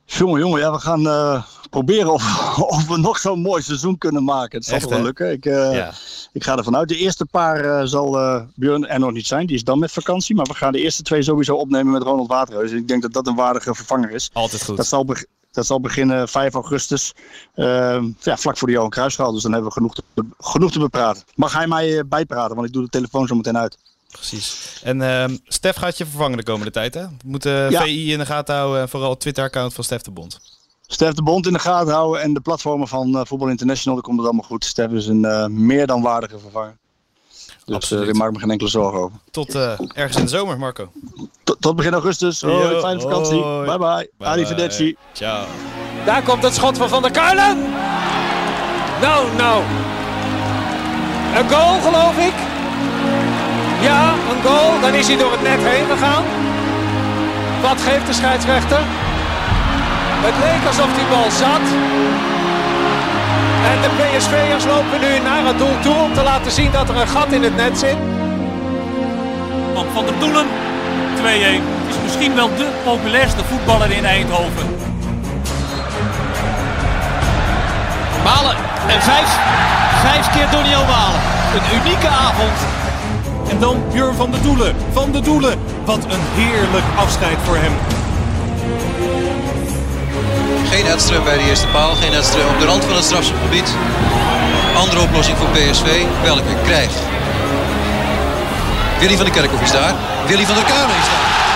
Jongen, 0.05 0.41
jongen, 0.41 0.61
ja, 0.61 0.73
we 0.73 0.79
gaan 0.79 1.45
proberen 1.71 2.13
of, 2.13 2.59
of 2.77 2.87
we 2.87 2.99
nog 2.99 3.19
zo'n 3.19 3.41
mooi 3.41 3.63
seizoen 3.63 3.99
kunnen 3.99 4.25
maken. 4.25 4.59
Het 4.59 4.67
zal 4.67 4.77
Echt, 4.77 4.89
wel 4.89 5.03
lukken. 5.03 5.33
Ik, 5.33 5.45
ja. 5.45 5.93
ik 6.33 6.45
ga 6.45 6.57
ervan 6.57 6.77
uit. 6.77 6.89
De 6.89 6.97
eerste 6.97 7.27
paar 7.27 7.89
zal 7.89 8.11
Björn 8.55 8.87
er 8.87 8.99
nog 8.99 9.13
niet 9.13 9.27
zijn. 9.27 9.47
Die 9.47 9.57
is 9.57 9.65
dan 9.65 9.79
met 9.79 9.93
vakantie. 9.93 10.35
Maar 10.35 10.47
we 10.47 10.55
gaan 10.55 10.73
de 10.73 10.81
eerste 10.81 11.03
twee 11.03 11.23
sowieso 11.23 11.55
opnemen 11.55 11.93
met 11.93 12.03
Ronald 12.03 12.29
Waterhuis. 12.29 12.71
Ik 12.71 12.89
denk 12.89 13.03
dat 13.03 13.13
dat 13.13 13.27
een 13.27 13.35
waardige 13.35 13.75
vervanger 13.75 14.11
is. 14.11 14.31
Altijd 14.33 14.65
goed. 14.65 14.77
Dat 14.77 14.87
zal 14.87 15.05
dat 15.51 15.67
zal 15.67 15.81
beginnen 15.81 16.29
5 16.29 16.55
augustus, 16.55 17.15
uh, 17.55 18.03
ja, 18.21 18.37
vlak 18.37 18.59
voor 18.59 18.69
de 18.69 18.75
Johan 18.75 18.91
Cruijffschaal. 18.91 19.33
Dus 19.33 19.43
dan 19.43 19.53
hebben 19.53 19.69
we 19.69 19.75
genoeg 19.75 19.95
te, 19.95 20.03
genoeg 20.39 20.73
te 20.73 20.79
bepraten. 20.79 21.23
Mag 21.35 21.53
hij 21.53 21.67
mij 21.67 21.89
uh, 21.89 22.01
bijpraten, 22.07 22.55
want 22.55 22.67
ik 22.67 22.73
doe 22.73 22.83
de 22.83 22.89
telefoon 22.89 23.27
zo 23.27 23.35
meteen 23.35 23.59
uit. 23.59 23.79
Precies. 24.11 24.81
En 24.85 25.01
uh, 25.01 25.25
Stef 25.45 25.77
gaat 25.77 25.99
je 25.99 26.07
vervangen 26.07 26.37
de 26.37 26.43
komende 26.43 26.71
tijd, 26.71 26.95
hè? 26.95 27.03
We 27.03 27.15
moeten 27.25 27.71
ja. 27.71 27.83
VI 27.83 28.13
in 28.13 28.19
de 28.19 28.27
gaten 28.27 28.55
houden 28.55 28.81
en 28.81 28.89
vooral 28.89 29.11
het 29.11 29.21
Twitter-account 29.21 29.75
van 29.75 29.85
Stef 29.85 30.03
de 30.03 30.11
Bond. 30.11 30.41
Stef 30.87 31.13
de 31.13 31.23
Bond 31.23 31.47
in 31.47 31.53
de 31.53 31.59
gaten 31.59 31.95
houden 31.95 32.23
en 32.23 32.35
de 32.35 32.41
platformen 32.41 32.89
van 32.89 33.09
uh, 33.09 33.21
Voetbal 33.25 33.49
International, 33.49 33.95
dan 33.95 34.03
komt 34.03 34.19
het 34.19 34.27
allemaal 34.27 34.49
goed. 34.49 34.65
Stef 34.65 34.91
is 34.91 35.07
een 35.07 35.67
meer 35.67 35.87
dan 35.87 36.03
waardige 36.03 36.39
vervanger. 36.39 36.77
Dus 37.69 37.93
uh, 37.93 38.09
ik 38.09 38.15
maak 38.15 38.33
me 38.33 38.39
geen 38.39 38.51
enkele 38.51 38.71
zorgen 38.71 39.01
over. 39.01 39.19
Tot 39.31 39.55
ergens 39.95 40.17
in 40.17 40.23
de 40.23 40.29
zomer, 40.29 40.59
Marco. 40.59 40.91
Tot, 41.45 41.57
tot 41.61 41.77
begin 41.77 41.93
augustus. 41.93 42.41
Hoi, 42.41 42.81
fijne 42.81 43.01
vakantie. 43.01 43.41
Hoi. 43.41 43.67
Bye 43.67 43.79
bye. 43.79 44.11
bye 44.19 44.29
Arrivederci. 44.29 44.97
Ciao. 45.13 45.45
Daar 46.05 46.23
komt 46.23 46.43
het 46.43 46.55
schot 46.55 46.79
van 46.79 46.89
Van 46.89 47.03
der 47.03 47.11
Kuilen. 47.11 47.59
Nou, 49.01 49.27
nou. 49.37 49.63
Een 51.37 51.49
goal, 51.51 51.81
geloof 51.81 52.17
ik. 52.19 52.35
Ja, 53.81 54.13
een 54.13 54.43
goal. 54.45 54.81
Dan 54.81 54.95
is 54.95 55.07
hij 55.07 55.17
door 55.17 55.33
het 55.33 55.43
net 55.43 55.61
heen 55.61 55.87
gegaan. 55.87 56.25
Wat 57.63 57.81
geeft 57.81 58.07
de 58.07 58.13
scheidsrechter? 58.13 58.81
Het 60.27 60.37
leek 60.45 60.67
alsof 60.67 60.95
die 60.95 61.09
bal 61.09 61.31
zat. 61.31 61.65
En 63.65 63.81
de 63.83 63.91
PSV'ers 63.99 64.65
lopen 64.65 65.01
nu 65.01 65.19
naar 65.19 65.45
het 65.45 65.59
doel 65.59 65.81
toe 65.81 65.95
om 65.95 66.15
te 66.15 66.23
laten 66.23 66.53
zien 66.53 66.71
dat 66.73 66.89
er 66.89 66.97
een 66.97 67.09
gat 67.09 67.33
in 67.33 67.43
het 67.43 67.57
net 67.57 67.79
zit. 67.79 67.97
Van 69.93 70.05
der 70.05 70.19
Doelen, 70.19 70.47
2-1. 70.47 71.21
Het 71.21 71.97
is 71.97 72.03
misschien 72.03 72.35
wel 72.35 72.49
de 72.57 72.69
populairste 72.85 73.45
voetballer 73.45 73.91
in 73.91 74.05
Eindhoven. 74.05 74.67
Malen 78.25 78.57
en 78.89 79.03
vijf, 79.03 79.39
vijf 80.03 80.31
keer 80.31 80.51
Doniel 80.51 80.85
Malen. 80.85 81.21
Een 81.55 81.81
unieke 81.81 82.09
avond. 82.09 82.59
En 83.49 83.59
dan 83.59 83.83
Björn 83.93 84.15
van 84.15 84.31
de 84.31 84.41
Doelen. 84.41 84.77
Van 84.93 85.13
de 85.13 85.21
Doelen. 85.21 85.59
Wat 85.85 86.05
een 86.05 86.25
heerlijk 86.35 86.85
afscheid 86.97 87.39
voor 87.45 87.57
hem. 87.57 87.98
Geen 90.71 90.87
Edström 90.87 91.25
bij 91.25 91.37
de 91.39 91.45
eerste 91.49 91.67
paal. 91.67 91.95
Geen 91.95 92.13
Edström 92.13 92.49
op 92.55 92.59
de 92.61 92.67
rand 92.67 92.85
van 92.85 92.95
het 92.95 93.05
strafschopgebied. 93.05 93.75
Andere 94.77 95.01
oplossing 95.01 95.37
voor 95.39 95.49
PSV. 95.49 96.05
Welke 96.23 96.55
krijgt? 96.65 96.99
Willy 98.99 99.17
van 99.17 99.25
der 99.25 99.35
Kerkhoff 99.35 99.63
is 99.63 99.73
daar. 99.73 99.95
Willy 100.27 100.45
van 100.45 100.55
der 100.55 100.65
Kuilen 100.65 100.97
is 100.97 101.09
daar. 101.11 101.48